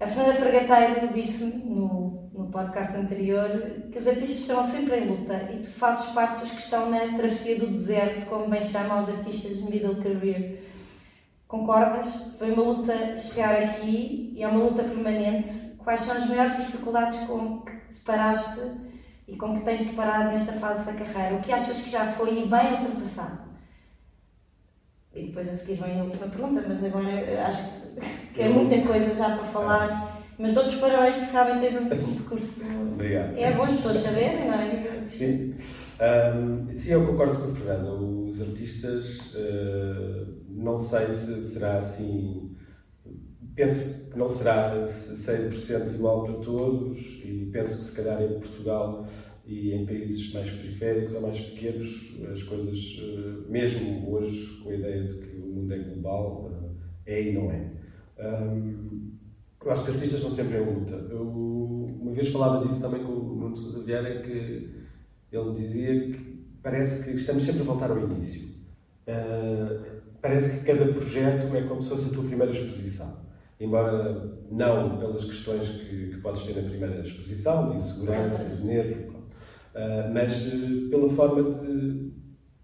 A 0.00 0.06
Fernanda 0.06 0.34
Fragateiro 0.34 1.12
disse 1.12 1.64
no, 1.64 2.28
no 2.32 2.50
podcast 2.50 2.96
anterior 2.96 3.48
que 3.90 3.96
os 3.96 4.08
artistas 4.08 4.40
estão 4.40 4.64
sempre 4.64 4.96
em 4.96 5.06
luta 5.06 5.50
e 5.52 5.58
tu 5.58 5.70
fazes 5.70 6.06
parte 6.06 6.40
dos 6.40 6.50
que 6.50 6.58
estão 6.58 6.90
na 6.90 6.98
travessia 7.16 7.60
do 7.60 7.68
deserto, 7.68 8.26
como 8.26 8.48
bem 8.48 8.62
chamam 8.62 8.98
os 8.98 9.08
artistas 9.08 9.58
de 9.58 9.70
middle 9.70 10.02
career. 10.02 10.62
Concordas? 11.46 12.36
Foi 12.38 12.50
uma 12.50 12.62
luta 12.64 13.16
chegar 13.16 13.62
aqui 13.62 14.34
e 14.36 14.42
é 14.42 14.48
uma 14.48 14.64
luta 14.64 14.82
permanente 14.82 15.75
quais 15.86 16.00
são 16.00 16.16
as 16.16 16.26
maiores 16.28 16.56
dificuldades 16.56 17.16
com 17.28 17.60
que 17.60 17.72
te 17.92 18.00
paraste 18.00 18.60
e 19.28 19.36
com 19.36 19.54
que 19.54 19.64
tens 19.64 19.86
deparado 19.86 20.30
nesta 20.30 20.52
fase 20.54 20.84
da 20.84 20.92
carreira? 20.92 21.36
O 21.36 21.40
que 21.40 21.52
achas 21.52 21.80
que 21.80 21.88
já 21.88 22.04
foi 22.06 22.44
bem 22.44 22.72
ultrapassado? 22.72 23.46
E 25.14 25.28
depois 25.28 25.48
a 25.48 25.52
seguir 25.52 25.80
vem 25.80 26.00
a 26.00 26.02
última 26.02 26.26
pergunta, 26.26 26.64
mas 26.66 26.82
agora 26.82 27.46
acho 27.46 27.70
que 28.34 28.42
é 28.42 28.48
muita 28.48 28.80
coisa 28.80 29.14
já 29.14 29.36
para 29.36 29.44
falar. 29.44 30.16
Mas 30.36 30.52
dou-te 30.54 30.70
os 30.70 30.74
parabéns 30.74 31.14
porque 31.14 31.30
realmente 31.30 31.60
tens 31.60 31.80
um 31.80 31.88
percurso. 31.88 32.64
Obrigado. 32.92 33.38
É 33.38 33.52
bom 33.52 33.62
as 33.62 33.72
pessoas 33.74 33.96
saberem, 33.98 34.44
não 34.48 34.54
é? 34.54 35.06
Sim. 35.08 35.54
Um, 36.00 36.68
sim, 36.74 36.90
eu 36.90 37.06
concordo 37.06 37.38
com 37.38 37.52
o 37.52 37.54
Fernando. 37.54 38.28
Os 38.28 38.42
artistas, 38.42 39.34
uh, 39.36 40.34
não 40.48 40.80
sei 40.80 41.06
se 41.06 41.44
será 41.44 41.78
assim. 41.78 42.56
Penso 43.56 44.10
que 44.10 44.18
não 44.18 44.28
será 44.28 44.84
100% 44.84 45.94
igual 45.94 46.24
para 46.24 46.34
todos 46.34 46.98
e 47.24 47.48
penso 47.50 47.78
que, 47.78 47.84
se 47.84 47.96
calhar, 47.96 48.22
em 48.22 48.38
Portugal 48.38 49.06
e 49.46 49.72
em 49.72 49.86
países 49.86 50.30
mais 50.34 50.50
periféricos 50.50 51.14
ou 51.14 51.22
mais 51.22 51.40
pequenos, 51.40 52.14
as 52.30 52.42
coisas, 52.42 52.98
uh, 52.98 53.50
mesmo 53.50 54.12
hoje, 54.12 54.60
com 54.62 54.68
a 54.68 54.74
ideia 54.74 55.04
de 55.04 55.14
que 55.16 55.38
o 55.38 55.46
mundo 55.46 55.72
é 55.72 55.78
global, 55.78 56.50
uh, 56.52 56.76
é 57.06 57.22
e 57.22 57.32
não 57.32 57.50
é. 57.50 57.72
Eu 59.64 59.72
acho 59.72 59.84
que 59.84 59.90
artistas 59.90 60.18
estão 60.18 60.30
sempre 60.30 60.58
em 60.58 60.74
luta. 60.74 60.94
Eu, 61.10 61.26
uma 62.00 62.12
vez 62.12 62.28
falava 62.28 62.64
disso 62.64 62.80
também 62.80 63.02
com 63.02 63.12
o 63.12 63.36
Nuno 63.36 63.56
Sousa 63.56 63.82
Vieira, 63.82 64.20
que 64.22 64.70
ele 65.32 65.54
dizia 65.56 66.00
que 66.00 66.46
parece 66.62 67.04
que 67.04 67.16
estamos 67.16 67.42
sempre 67.42 67.62
a 67.62 67.64
voltar 67.64 67.90
ao 67.90 67.98
início. 67.98 68.54
Uh, 69.08 70.02
parece 70.20 70.60
que 70.60 70.66
cada 70.66 70.92
projeto 70.92 71.56
é 71.56 71.62
como 71.62 71.82
se 71.82 71.88
fosse 71.88 72.10
a 72.10 72.14
tua 72.14 72.24
primeira 72.24 72.52
exposição. 72.52 73.25
Embora 73.58 74.36
não 74.50 74.98
pelas 74.98 75.24
questões 75.24 75.66
que, 75.68 76.10
que 76.10 76.18
podes 76.18 76.42
ter 76.42 76.60
na 76.60 76.68
primeira 76.68 77.00
exposição, 77.00 77.70
de 77.70 77.78
insegurança, 77.78 78.56
de 78.56 78.66
nervo, 78.66 79.12
uh, 79.12 80.12
mas 80.12 80.52
uh, 80.52 80.90
pela 80.90 81.08
forma 81.08 81.42
de. 81.54 82.12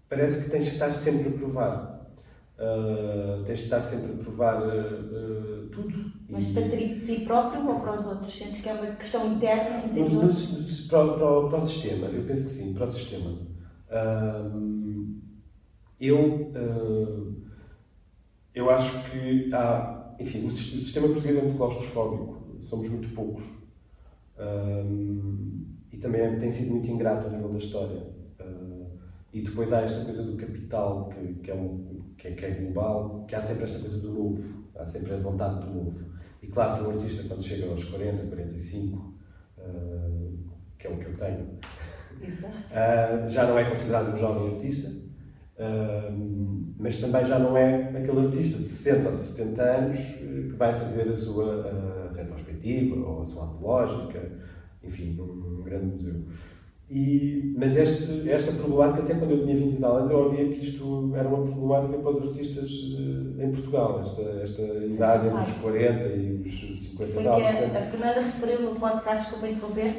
Parece 0.07 0.43
que 0.43 0.51
tens 0.51 0.65
de 0.65 0.71
estar 0.71 0.91
sempre 0.91 1.29
a 1.29 1.31
provar. 1.31 1.93
Uh, 2.59 3.43
tens 3.45 3.59
de 3.59 3.63
estar 3.63 3.81
sempre 3.81 4.11
a 4.11 4.23
provar 4.23 4.61
uh, 4.61 5.67
tudo. 5.71 6.11
Mas 6.29 6.49
e... 6.49 6.53
para 6.53 6.69
ti 6.69 7.21
próprio 7.25 7.67
ou 7.67 7.79
para 7.79 7.95
os 7.95 8.05
outros? 8.05 8.31
Sentes 8.31 8.61
que 8.61 8.69
é 8.69 8.73
uma 8.73 8.95
questão 8.95 9.33
interna? 9.33 9.85
interior? 9.85 10.31
Para, 10.89 11.13
para, 11.13 11.49
para, 11.49 11.57
o 11.57 11.61
sistema, 11.61 12.07
eu 12.07 12.23
penso 12.23 12.43
que 12.43 12.49
sim, 12.49 12.73
para 12.75 12.85
o 12.85 12.91
sistema. 12.91 13.35
Eu, 15.99 16.53
eu 18.53 18.69
acho 18.69 19.09
que 19.09 19.51
há. 19.53 20.02
Enfim, 20.19 20.47
o 20.47 20.51
sistema 20.51 21.07
português 21.07 21.37
é 21.37 21.41
muito 21.41 21.57
claustrofóbico, 21.57 22.57
somos 22.59 22.89
muito 22.89 23.13
poucos. 23.13 23.43
e 25.91 25.97
também 25.97 26.21
é, 26.21 26.35
tem 26.37 26.51
sido 26.51 26.71
muito 26.71 26.89
ingrato 26.89 27.27
ao 27.27 27.33
nível 27.33 27.49
da 27.49 27.59
história. 27.59 28.13
E 29.33 29.41
depois 29.41 29.73
há 29.73 29.81
esta 29.81 30.05
coisa 30.05 30.21
do 30.23 30.37
capital, 30.37 31.09
que, 31.09 31.33
que, 31.41 31.49
é, 31.49 31.55
um, 31.55 32.03
que, 32.15 32.27
é, 32.27 32.31
que 32.33 32.45
é 32.45 32.51
global, 32.51 33.25
que 33.27 33.35
há 33.35 33.41
sempre 33.41 33.63
esta 33.63 33.79
coisa 33.79 33.97
do 33.97 34.13
novo, 34.13 34.43
há 34.75 34.85
sempre 34.85 35.13
a 35.15 35.17
vontade 35.17 35.65
do 35.65 35.73
novo. 35.73 36.05
E 36.39 36.47
claro 36.47 36.83
que 36.83 36.87
um 36.87 36.91
artista, 36.91 37.23
quando 37.27 37.43
chega 37.43 37.67
aos 37.67 37.83
40, 37.83 38.27
45, 38.27 38.97
uh, 39.57 40.37
que 40.77 40.85
é 40.85 40.89
o 40.91 40.97
que 40.99 41.05
eu 41.05 41.17
tenho, 41.17 41.45
uh, 42.21 43.25
já 43.27 43.47
não 43.47 43.57
é 43.57 43.67
considerado 43.67 44.13
um 44.13 44.17
jovem 44.17 44.53
artista, 44.53 44.91
uh, 45.57 46.73
mas 46.77 46.97
também 46.99 47.25
já 47.25 47.39
não 47.39 47.57
é 47.57 47.89
aquele 47.89 48.25
artista 48.25 48.57
de 48.57 48.65
60 48.65 49.09
ou 49.09 49.17
de 49.17 49.23
70 49.23 49.61
anos 49.61 49.99
que 49.99 50.55
vai 50.57 50.73
fazer 50.73 51.09
a 51.09 51.15
sua 51.15 51.45
uh, 51.45 52.13
retrospectiva 52.13 52.95
ou 52.95 53.21
a 53.21 53.25
sua 53.25 53.45
antológica, 53.45 54.31
enfim, 54.83 55.13
num, 55.13 55.25
num 55.25 55.63
grande 55.63 55.85
museu. 55.85 56.21
E, 56.89 57.55
mas 57.57 57.75
este, 57.75 58.29
esta 58.29 58.51
problemática, 58.51 59.01
até 59.01 59.15
quando 59.15 59.31
eu 59.31 59.41
tinha 59.41 59.55
20 59.55 59.83
anos, 59.83 60.11
eu 60.11 60.17
ouvia 60.19 60.49
que 60.49 60.61
isto 60.61 61.11
era 61.15 61.27
uma 61.27 61.43
problemática 61.43 61.97
para 61.97 62.11
os 62.11 62.21
artistas 62.21 62.69
uh, 62.69 63.41
em 63.41 63.51
Portugal, 63.51 64.01
esta, 64.01 64.21
esta 64.43 64.61
idade 64.61 65.27
entre 65.27 65.41
os 65.41 65.57
40 65.59 66.03
e 66.15 66.41
os 66.45 66.81
50 66.89 67.11
Foi 67.13 67.25
anos. 67.25 67.45
a, 67.45 67.79
a 67.79 67.81
Fernanda 67.81 68.21
referiu 68.21 68.61
no 68.61 68.79
podcast, 68.79 69.23
desculpa 69.23 69.47
interromper 69.47 69.93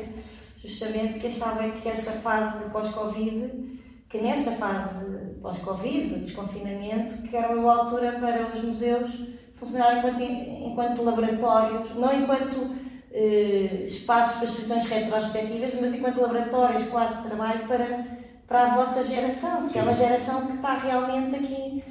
justamente 0.65 1.19
que 1.19 1.27
achava 1.27 1.69
que 1.71 1.89
esta 1.89 2.13
fase 2.13 2.71
pós-Covid, 2.71 3.83
que 4.15 4.21
nesta 4.21 4.53
fase 4.53 5.35
pós-Covid, 5.43 6.15
de 6.15 6.21
desconfinamento, 6.21 7.21
que 7.23 7.37
era 7.37 7.53
uma 7.53 7.63
boa 7.63 7.77
altura 7.79 8.13
para 8.13 8.47
os 8.47 8.63
museus 8.63 9.11
funcionarem 9.55 9.99
enquanto, 9.99 10.23
enquanto 10.23 11.03
laboratórios, 11.03 11.97
não 11.97 12.23
enquanto 12.23 12.77
eh, 13.11 13.83
espaços 13.85 14.37
para 14.37 14.45
exposições 14.45 14.85
retrospectivas, 14.85 15.73
mas 15.81 15.93
enquanto 15.95 16.21
laboratórios 16.21 16.89
quase 16.91 17.23
de 17.23 17.27
trabalho 17.27 17.67
para, 17.67 18.07
para 18.47 18.65
a 18.67 18.77
vossa 18.77 19.03
geração, 19.03 19.67
que 19.67 19.81
é 19.81 19.83
uma 19.83 19.93
geração 19.93 20.47
que 20.47 20.53
está 20.53 20.75
realmente 20.75 21.35
aqui. 21.35 21.83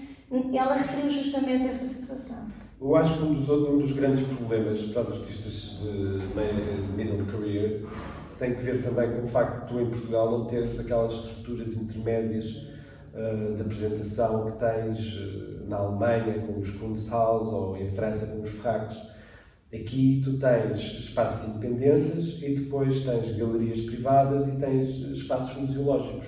Ela 0.54 0.76
referiu 0.76 1.10
justamente 1.10 1.68
essa 1.68 1.86
situação. 1.86 2.48
Eu 2.80 2.96
acho 2.96 3.18
que 3.18 3.24
um 3.24 3.34
dos, 3.34 3.50
um 3.50 3.80
dos 3.80 3.92
grandes 3.92 4.26
problemas 4.26 4.80
para 4.80 5.02
os 5.02 5.12
artistas 5.12 5.80
de 5.82 6.96
middle 6.96 7.26
career 7.26 7.82
tem 8.38 8.56
que 8.56 8.62
ver 8.62 8.82
também 8.82 9.12
com 9.12 9.24
o 9.24 9.28
facto 9.28 9.62
de 9.62 9.74
tu 9.74 9.80
em 9.80 9.90
Portugal 9.90 10.32
não 10.32 10.46
teres 10.46 10.80
aquelas 10.80 11.14
estruturas 11.14 11.76
intermédias 11.76 12.48
uh, 13.14 13.56
de 13.56 13.62
apresentação 13.62 14.52
que 14.52 14.60
tens 14.60 15.16
uh, 15.16 15.68
na 15.68 15.78
Alemanha 15.78 16.46
com 16.46 16.60
os 16.60 16.72
Kunsthaus 16.72 17.48
ou 17.50 17.78
em 17.78 17.90
França 17.90 18.28
com 18.28 18.42
os 18.42 18.50
Fracos 18.50 19.14
Aqui 19.74 20.22
tu 20.24 20.38
tens 20.38 20.80
espaços 21.00 21.50
independentes 21.50 22.40
e 22.44 22.54
depois 22.54 23.04
tens 23.04 23.36
galerias 23.36 23.82
privadas 23.82 24.48
e 24.48 24.60
tens 24.60 24.90
espaços 25.18 25.58
museológicos. 25.58 26.28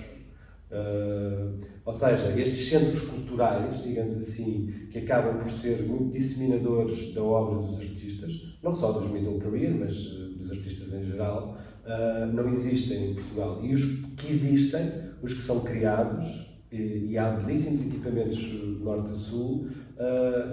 Uh, 0.68 1.56
ou 1.84 1.94
seja, 1.94 2.36
estes 2.36 2.68
centros 2.68 3.02
culturais, 3.02 3.84
digamos 3.84 4.18
assim, 4.18 4.88
que 4.90 4.98
acabam 4.98 5.38
por 5.38 5.48
ser 5.48 5.82
muito 5.82 6.12
disseminadores 6.12 7.14
da 7.14 7.22
obra 7.22 7.64
dos 7.64 7.78
artistas, 7.78 8.32
não 8.60 8.72
só 8.72 8.90
dos 8.90 9.08
middle 9.08 9.38
career, 9.38 9.72
mas 9.78 9.94
dos 9.94 10.50
artistas 10.50 10.92
em 10.92 11.04
geral, 11.04 11.56
uh, 11.86 12.26
não 12.32 12.48
existem 12.52 13.10
em 13.10 13.14
Portugal. 13.14 13.64
E 13.64 13.72
os 13.74 14.04
que 14.16 14.32
existem, 14.32 14.82
os 15.22 15.32
que 15.32 15.40
são 15.40 15.60
criados, 15.60 16.54
e, 16.70 17.12
e 17.12 17.18
há 17.18 17.30
belíssimos 17.30 17.86
equipamentos 17.86 18.38
norte 18.80 19.10
a 19.10 19.14
sul, 19.14 19.68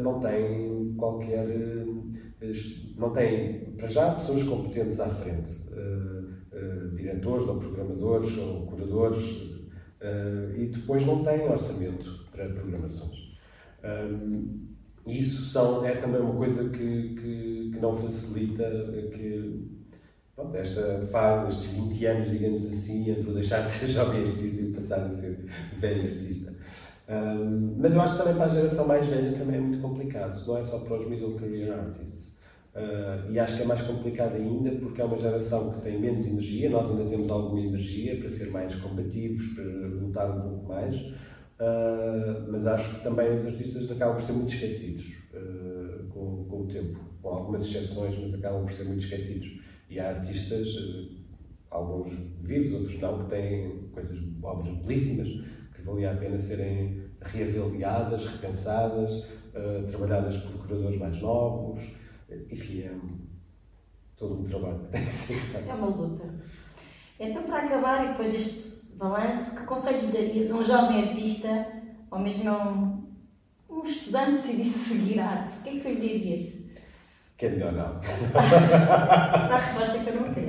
não 0.02 0.20
têm 0.20 0.94
qualquer 0.96 1.46
não 2.98 3.12
têm, 3.12 3.74
para 3.78 3.88
já, 3.88 4.12
pessoas 4.14 4.44
competentes 4.44 5.00
à 5.00 5.08
frente, 5.08 5.52
uh, 5.72 6.26
uh, 6.56 6.96
diretores 6.96 7.48
ou 7.48 7.60
programadores 7.60 8.38
ou 8.38 8.66
curadores, 8.66 9.26
uh, 10.02 10.56
e 10.58 10.68
depois 10.68 11.06
não 11.06 11.24
têm 11.24 11.48
orçamento 11.48 12.26
para 12.32 12.50
programações. 12.50 13.24
E 15.06 15.20
isso 15.20 15.50
são, 15.52 15.86
é 15.86 15.96
também 15.96 16.22
uma 16.22 16.36
coisa 16.36 16.70
que, 16.70 17.16
que, 17.16 17.72
que 17.74 17.80
não 17.82 17.94
facilita 17.94 18.64
que, 19.12 19.83
pronto, 20.36 20.56
esta 20.58 21.00
fase, 21.12 21.50
estes 21.50 21.72
20 21.72 22.06
anos, 22.06 22.30
digamos 22.30 22.66
assim, 22.66 23.10
entre 23.12 23.30
o 23.30 23.34
deixar 23.34 23.62
de 23.62 23.72
ser 23.72 23.88
jovem 23.94 24.26
artista 24.26 24.62
e 24.62 24.74
passar 24.74 25.06
a 25.06 25.12
ser 25.12 25.46
velho 25.78 26.14
artista. 26.14 26.54
Um, 27.10 27.76
mas 27.78 27.94
eu 27.94 28.02
acho 28.02 28.14
que 28.14 28.20
também 28.20 28.36
para 28.36 28.46
a 28.46 28.56
geração 28.56 28.88
mais 28.88 29.06
velha 29.06 29.38
também 29.38 29.58
é 29.58 29.60
muito 29.60 29.80
complicado, 29.80 30.42
não 30.48 30.58
é 30.58 30.64
só 30.64 30.80
para 30.80 31.02
os 31.02 31.08
middle 31.08 31.36
career 31.36 31.74
artists. 31.74 32.34
Uh, 32.74 33.32
e 33.32 33.38
acho 33.38 33.58
que 33.58 33.62
é 33.62 33.66
mais 33.66 33.82
complicado 33.82 34.36
ainda 34.36 34.72
porque 34.72 35.00
é 35.00 35.06
uma 35.06 35.18
geração 35.18 35.74
que 35.74 35.82
tem 35.82 36.00
menos 36.00 36.26
energia, 36.26 36.72
nós 36.72 36.90
ainda 36.90 37.08
temos 37.08 37.30
alguma 37.30 37.62
energia 37.62 38.18
para 38.18 38.32
ser 38.32 38.50
mais 38.50 38.74
combativos, 38.76 39.46
para 39.54 39.64
lutar 39.64 40.36
um 40.36 40.42
pouco 40.42 40.66
mais, 40.70 40.96
uh, 40.96 42.52
mas 42.52 42.66
acho 42.66 42.96
que 42.96 43.04
também 43.04 43.38
os 43.38 43.46
artistas 43.46 43.92
acabam 43.92 44.16
por 44.16 44.24
ser 44.24 44.34
muito 44.34 44.56
esquecidos 44.56 45.06
uh, 45.34 46.08
com, 46.10 46.46
com, 46.46 46.62
o 46.62 46.68
tempo, 46.68 47.00
com 47.22 47.30
algumas 47.30 47.64
exceções, 47.64 48.18
mas 48.18 48.34
acabam 48.34 48.64
por 48.64 48.74
ser 48.74 48.86
muito 48.86 49.04
esquecidos. 49.04 49.63
E 49.94 50.00
há 50.00 50.10
artistas, 50.10 50.68
alguns 51.70 52.14
vivos, 52.42 52.74
outros 52.74 53.00
não, 53.00 53.24
que 53.24 53.30
têm 53.30 53.90
coisas, 53.92 54.20
obras 54.42 54.76
belíssimas, 54.80 55.28
que 55.76 55.82
valia 55.84 56.12
a 56.12 56.18
pena 56.18 56.40
serem 56.40 57.04
reavaliadas, 57.22 58.26
repensadas, 58.26 59.26
trabalhadas 59.90 60.38
por 60.38 60.66
curadores 60.66 61.00
mais 61.00 61.22
novos 61.22 61.84
enfim, 62.50 62.82
é 62.82 62.96
todo 64.18 64.40
um 64.40 64.44
trabalho 64.44 64.80
que 64.80 64.92
tem 64.92 65.06
que 65.06 65.12
ser 65.12 65.36
feito. 65.36 65.70
É 65.70 65.74
uma 65.74 65.88
luta. 65.88 66.34
Então, 67.20 67.44
para 67.44 67.64
acabar, 67.64 68.06
e 68.06 68.08
depois 68.10 68.34
deste 68.34 68.86
balanço, 68.96 69.60
que 69.60 69.66
conselhos 69.66 70.12
darias 70.12 70.52
a 70.52 70.56
um 70.56 70.64
jovem 70.64 71.02
artista, 71.04 71.68
ou 72.10 72.20
mesmo 72.20 72.50
a 72.50 72.72
um, 72.72 73.04
um 73.70 73.84
estudante 73.84 74.34
decidido 74.34 74.70
seguir 74.70 75.20
arte? 75.20 75.60
O 75.60 75.64
que 75.64 75.70
é 75.70 75.72
que 75.74 75.80
tu 75.82 75.90
lhe 75.90 76.20
dirias? 76.20 76.63
Que 77.38 77.48
é 77.48 77.50
melhor 77.50 77.74
não. 77.74 78.00
a 78.40 79.58
resposta 79.58 79.98
é 79.98 80.04
que 80.04 80.10
eu 80.10 80.16
não 80.16 80.34
quero. 80.34 80.48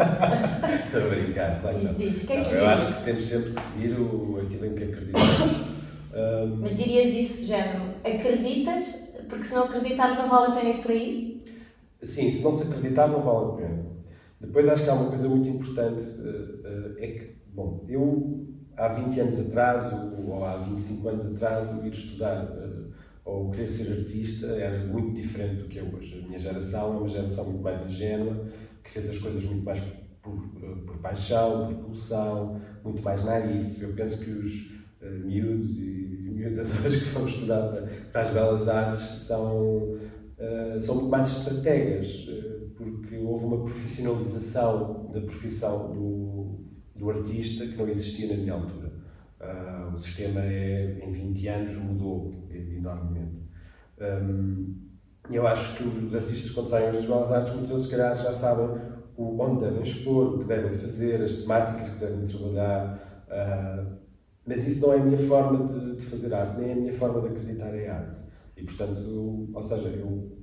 Estou 0.87 1.03
a 1.07 1.09
brincar, 1.09 1.61
claro. 1.61 1.79
Diz, 1.79 1.97
diz, 1.97 2.27
que 2.27 2.33
é 2.33 2.43
que 2.43 2.51
não, 2.51 2.59
eu 2.59 2.67
acho 2.69 2.99
que 2.99 3.05
temos 3.05 3.25
sempre 3.25 3.53
que 3.53 3.63
seguir 3.63 4.01
o, 4.01 4.41
aquilo 4.41 4.67
em 4.67 4.75
que 4.75 4.85
acreditamos. 4.85 5.41
Um... 6.15 6.57
Mas 6.63 6.77
dirias 6.77 7.15
isso, 7.15 7.47
género, 7.47 7.95
acreditas? 8.05 9.05
Porque 9.29 9.45
se 9.45 9.55
não 9.55 9.65
acreditares 9.65 10.19
não 10.19 10.29
vale 10.29 10.53
a 10.53 10.57
pena 10.57 10.71
ir 10.71 10.83
por 10.83 10.91
aí? 10.91 11.45
Sim, 12.03 12.31
se 12.31 12.43
não 12.43 12.57
se 12.57 12.65
acreditar, 12.65 13.09
não 13.09 13.23
vale 13.23 13.53
a 13.53 13.57
pena. 13.57 13.85
Depois 14.41 14.69
acho 14.69 14.85
que 14.85 14.91
há 14.91 14.95
uma 14.95 15.09
coisa 15.09 15.29
muito 15.29 15.49
importante, 15.49 16.05
uh, 16.05 16.93
uh, 16.93 16.99
é 16.99 17.07
que, 17.07 17.37
bom, 17.55 17.85
eu 17.89 18.47
há 18.77 18.89
20 18.89 19.21
anos 19.21 19.41
atrás, 19.41 19.93
ou, 20.19 20.45
há 20.45 20.57
25 20.57 21.09
anos 21.09 21.35
atrás, 21.35 21.69
ir 21.85 21.93
estudar 21.93 22.45
uh, 22.45 22.64
ou 23.25 23.51
querer 23.51 23.71
ser 23.71 23.93
artista 23.93 24.47
era 24.49 24.87
muito 24.87 25.15
diferente 25.15 25.63
do 25.63 25.69
que 25.69 25.79
é 25.79 25.83
hoje. 25.83 26.21
A 26.23 26.27
minha 26.27 26.39
geração 26.39 26.95
é 26.95 26.99
uma 26.99 27.09
geração 27.09 27.45
muito 27.45 27.63
mais 27.63 27.83
ingênua, 27.83 28.47
que 28.83 28.91
fez 28.91 29.09
as 29.09 29.19
coisas 29.19 29.43
muito 29.45 29.65
mais 29.65 29.81
por, 30.23 30.37
por 30.87 30.99
paixão, 30.99 31.69
por 31.69 31.85
pulsão, 31.87 32.61
muito 32.85 33.03
mais 33.03 33.25
naif. 33.25 33.81
Eu 33.81 33.95
penso 33.95 34.23
que 34.23 34.31
os 34.31 34.71
uh, 35.01 35.25
miúdos 35.25 35.79
e 35.79 36.31
miúdas 36.35 36.69
hoje 36.85 37.01
que 37.01 37.11
vão 37.11 37.27
estudar 37.27 37.69
para, 37.69 37.87
para 38.13 38.23
as 38.23 38.31
belas 38.31 38.69
artes 38.69 39.01
são, 39.01 39.95
uh, 39.95 40.81
são 40.81 40.97
muito 40.97 41.11
mais 41.11 41.29
estrategas, 41.29 42.29
uh, 42.29 42.71
porque 42.77 43.17
houve 43.17 43.45
uma 43.47 43.65
profissionalização 43.65 45.11
da 45.13 45.21
profissão 45.23 45.95
do, 45.95 46.61
do 46.95 47.11
artista 47.11 47.67
que 47.67 47.77
não 47.77 47.89
existia 47.89 48.29
na 48.29 48.37
minha 48.37 48.55
altura. 48.55 48.84
Uh, 49.45 49.95
o 49.95 49.99
sistema 49.99 50.41
é, 50.41 50.99
em 51.03 51.11
20 51.11 51.49
anos 51.49 51.77
mudou 51.77 52.33
enormemente. 52.51 53.45
Um, 54.01 54.75
eu 55.31 55.47
acho 55.47 55.77
que 55.77 55.85
os 55.85 56.15
artistas, 56.15 56.51
quando 56.53 56.69
saem 56.69 56.93
das 56.93 57.05
belas 57.05 57.31
artes, 57.31 57.53
muitos 57.53 57.71
deles, 57.71 57.85
se 57.85 57.91
calhar, 57.91 58.17
já 58.17 58.33
sabem 58.33 58.67
o, 59.17 59.41
onde 59.41 59.61
devem 59.65 59.83
expor, 59.83 60.35
o 60.35 60.39
que 60.39 60.45
devem 60.45 60.75
fazer, 60.77 61.23
as 61.23 61.43
temáticas 61.43 61.91
que 61.91 62.01
devem 62.01 62.27
trabalhar. 62.27 63.25
Uh, 63.29 63.97
mas 64.47 64.67
isso 64.67 64.87
não 64.87 64.93
é 64.93 65.01
a 65.01 65.05
minha 65.05 65.19
forma 65.19 65.67
de, 65.67 65.97
de, 65.97 66.05
fazer 66.05 66.35
arte, 66.35 66.61
nem 66.61 66.71
é 66.71 66.73
a 66.73 66.77
minha 66.77 66.95
forma 66.95 67.21
de 67.21 67.29
acreditar 67.29 67.75
em 67.75 67.89
arte. 67.89 68.21
E, 68.57 68.65
portanto, 68.65 69.51
ou 69.53 69.63
seja, 69.63 69.89
eu 69.89 70.39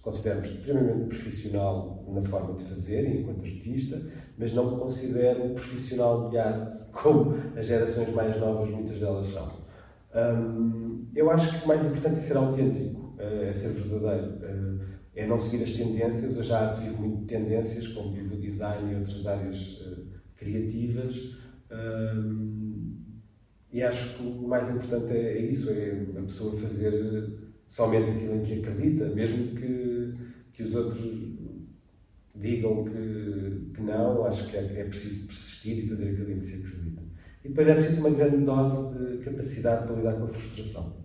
considero-me 0.00 0.48
extremamente 0.48 1.08
profissional 1.08 2.04
na 2.08 2.22
forma 2.22 2.54
de 2.54 2.64
fazer, 2.64 3.20
enquanto 3.20 3.44
artista, 3.44 4.00
mas 4.38 4.52
não 4.52 4.72
me 4.72 4.80
considero 4.80 5.50
profissional 5.50 6.28
de 6.28 6.38
arte 6.38 6.76
como 6.92 7.36
as 7.56 7.66
gerações 7.66 8.10
mais 8.14 8.38
novas, 8.38 8.70
muitas 8.70 8.98
delas 8.98 9.26
são. 9.28 9.50
Um, 10.14 11.06
eu 11.14 11.30
acho 11.30 11.58
que 11.58 11.64
o 11.64 11.68
mais 11.68 11.84
importante 11.84 12.18
é 12.18 12.22
ser 12.22 12.36
autêntico, 12.36 13.14
é 13.18 13.52
ser 13.52 13.68
verdadeiro, 13.70 14.80
é 15.14 15.26
não 15.26 15.38
seguir 15.38 15.64
as 15.64 15.72
tendências. 15.72 16.36
Hoje 16.36 16.52
a 16.52 16.68
arte 16.68 16.82
vive 16.82 16.96
muito 17.00 17.20
de 17.20 17.26
tendências, 17.26 17.88
como 17.88 18.12
vive 18.12 18.34
o 18.34 18.40
design 18.40 18.92
e 18.92 18.96
outras 18.96 19.26
áreas 19.26 19.80
uh, 19.80 20.06
criativas. 20.36 21.36
Um, 21.70 22.96
e 23.72 23.82
acho 23.82 24.16
que 24.16 24.22
o 24.22 24.46
mais 24.46 24.68
importante 24.68 25.12
é, 25.12 25.38
é, 25.38 25.40
isso, 25.40 25.70
é 25.70 26.06
a 26.18 26.22
pessoa 26.22 26.58
fazer 26.58 27.30
somente 27.66 28.10
aquilo 28.10 28.36
em 28.36 28.42
que 28.42 28.54
acredita, 28.60 29.06
mesmo 29.06 29.54
que, 29.54 30.14
que 30.52 30.62
os 30.62 30.74
outros 30.74 31.00
digam 32.38 32.84
que, 32.84 33.72
que 33.74 33.82
não, 33.82 34.24
acho 34.24 34.48
que 34.48 34.56
é, 34.56 34.80
é 34.80 34.84
preciso 34.84 35.26
persistir 35.26 35.84
e 35.84 35.88
fazer 35.88 36.10
aquilo 36.10 36.32
em 36.32 36.38
que 36.38 36.46
se 36.46 36.66
acredita. 36.66 37.02
E 37.44 37.48
depois 37.48 37.68
é 37.68 37.74
preciso 37.74 38.00
uma 38.00 38.10
grande 38.10 38.44
dose 38.44 38.98
de 38.98 39.24
capacidade 39.24 39.86
para 39.86 39.96
lidar 39.96 40.14
com 40.14 40.24
a 40.24 40.28
frustração. 40.28 40.96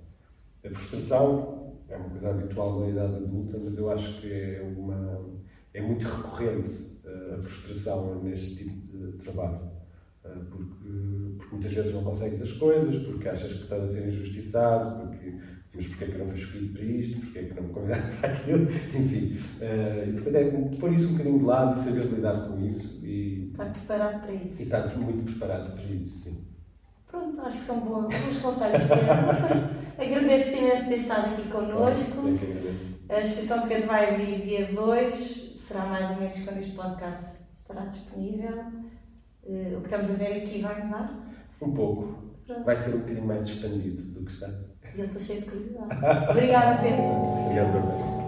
A 0.64 0.70
frustração 0.70 1.76
é 1.90 1.96
uma 1.96 2.10
coisa 2.10 2.30
habitual 2.30 2.80
na 2.80 2.90
idade 2.90 3.16
adulta, 3.16 3.60
mas 3.64 3.78
eu 3.78 3.92
acho 3.92 4.22
que 4.22 4.32
é, 4.32 4.62
uma, 4.78 5.26
é 5.74 5.82
muito 5.82 6.06
recorrente 6.06 7.00
eh, 7.06 7.36
a 7.36 7.42
frustração 7.42 8.24
neste 8.24 8.64
tipo 8.64 8.98
de 8.98 9.18
trabalho. 9.18 9.70
Eh, 10.24 10.30
porque, 10.50 11.36
porque 11.38 11.56
muitas 11.56 11.74
vezes 11.74 11.94
não 11.94 12.04
consegues 12.04 12.42
as 12.42 12.52
coisas, 12.54 13.04
porque 13.04 13.28
achas 13.28 13.54
que 13.54 13.64
estás 13.64 13.84
a 13.84 13.88
ser 13.88 14.08
injustiçado, 14.08 15.08
porque 15.08 15.38
mas 15.74 15.88
porquê 15.88 16.04
é 16.04 16.08
que 16.08 16.14
eu 16.14 16.20
não 16.20 16.28
fui 16.28 16.38
escolhido 16.38 16.74
para 16.74 16.84
isto, 16.84 17.20
porquê 17.22 17.40
é 17.40 17.44
que 17.44 17.54
não 17.54 17.64
me 17.64 17.74
convidaram 17.74 18.10
para 18.20 18.34
aquilo, 18.34 18.72
enfim. 18.72 19.36
Uh, 19.62 20.10
e 20.10 20.14
portanto 20.14 20.36
é 20.36 20.78
pôr 20.78 20.94
isso 20.94 21.08
um 21.08 21.12
bocadinho 21.14 21.40
de 21.40 21.46
lado 21.46 21.80
e 21.80 21.84
saber 21.84 22.06
lidar 22.08 22.48
com 22.48 22.66
isso. 22.66 23.06
E, 23.06 23.52
estar 23.52 23.66
preparado 23.72 24.22
para 24.22 24.34
isso. 24.34 24.62
E 24.62 24.64
estar 24.64 24.98
muito 24.98 25.32
preparado 25.32 25.74
para 25.74 25.84
isso, 25.84 26.20
sim. 26.20 26.48
Pronto, 27.08 27.42
acho 27.42 27.60
que 27.60 27.66
são 27.66 27.80
bons, 27.82 28.04
bons 28.04 28.40
conselhos. 28.40 28.82
Agradeço-te 29.98 30.58
imenso 30.58 30.88
ter 30.88 30.96
estado 30.96 31.34
aqui 31.34 31.50
connosco. 31.50 32.22
A 33.10 33.20
exposição 33.20 33.62
de 33.64 33.68
Pedro 33.68 33.88
vai 33.88 34.14
abrir 34.14 34.42
dia 34.42 34.72
2, 34.74 35.52
será 35.56 35.86
mais 35.88 36.10
ou 36.10 36.18
menos 36.18 36.40
quando 36.40 36.58
este 36.58 36.76
podcast 36.76 37.42
estará 37.54 37.86
disponível. 37.86 38.58
Uh, 39.44 39.78
o 39.78 39.82
que 39.82 39.88
estamos 39.88 40.10
a 40.10 40.14
ver 40.14 40.38
aqui 40.38 40.62
vai 40.62 40.84
mudar? 40.84 41.34
Um 41.62 41.74
pouco. 41.74 42.32
Pronto. 42.46 42.64
Vai 42.64 42.78
ser 42.78 42.96
um 42.96 43.00
bocadinho 43.00 43.26
mais 43.26 43.48
expandido 43.48 44.02
do 44.02 44.26
que 44.26 44.32
está. 44.32 44.48
E 44.94 45.02
estou 45.02 45.22
cheio 45.22 45.40
de 45.40 45.46
curiosidade. 45.46 45.92
Obrigada, 46.30 46.82
Pedro. 46.82 47.04
Obrigado, 47.46 47.72
Pedro. 47.72 48.21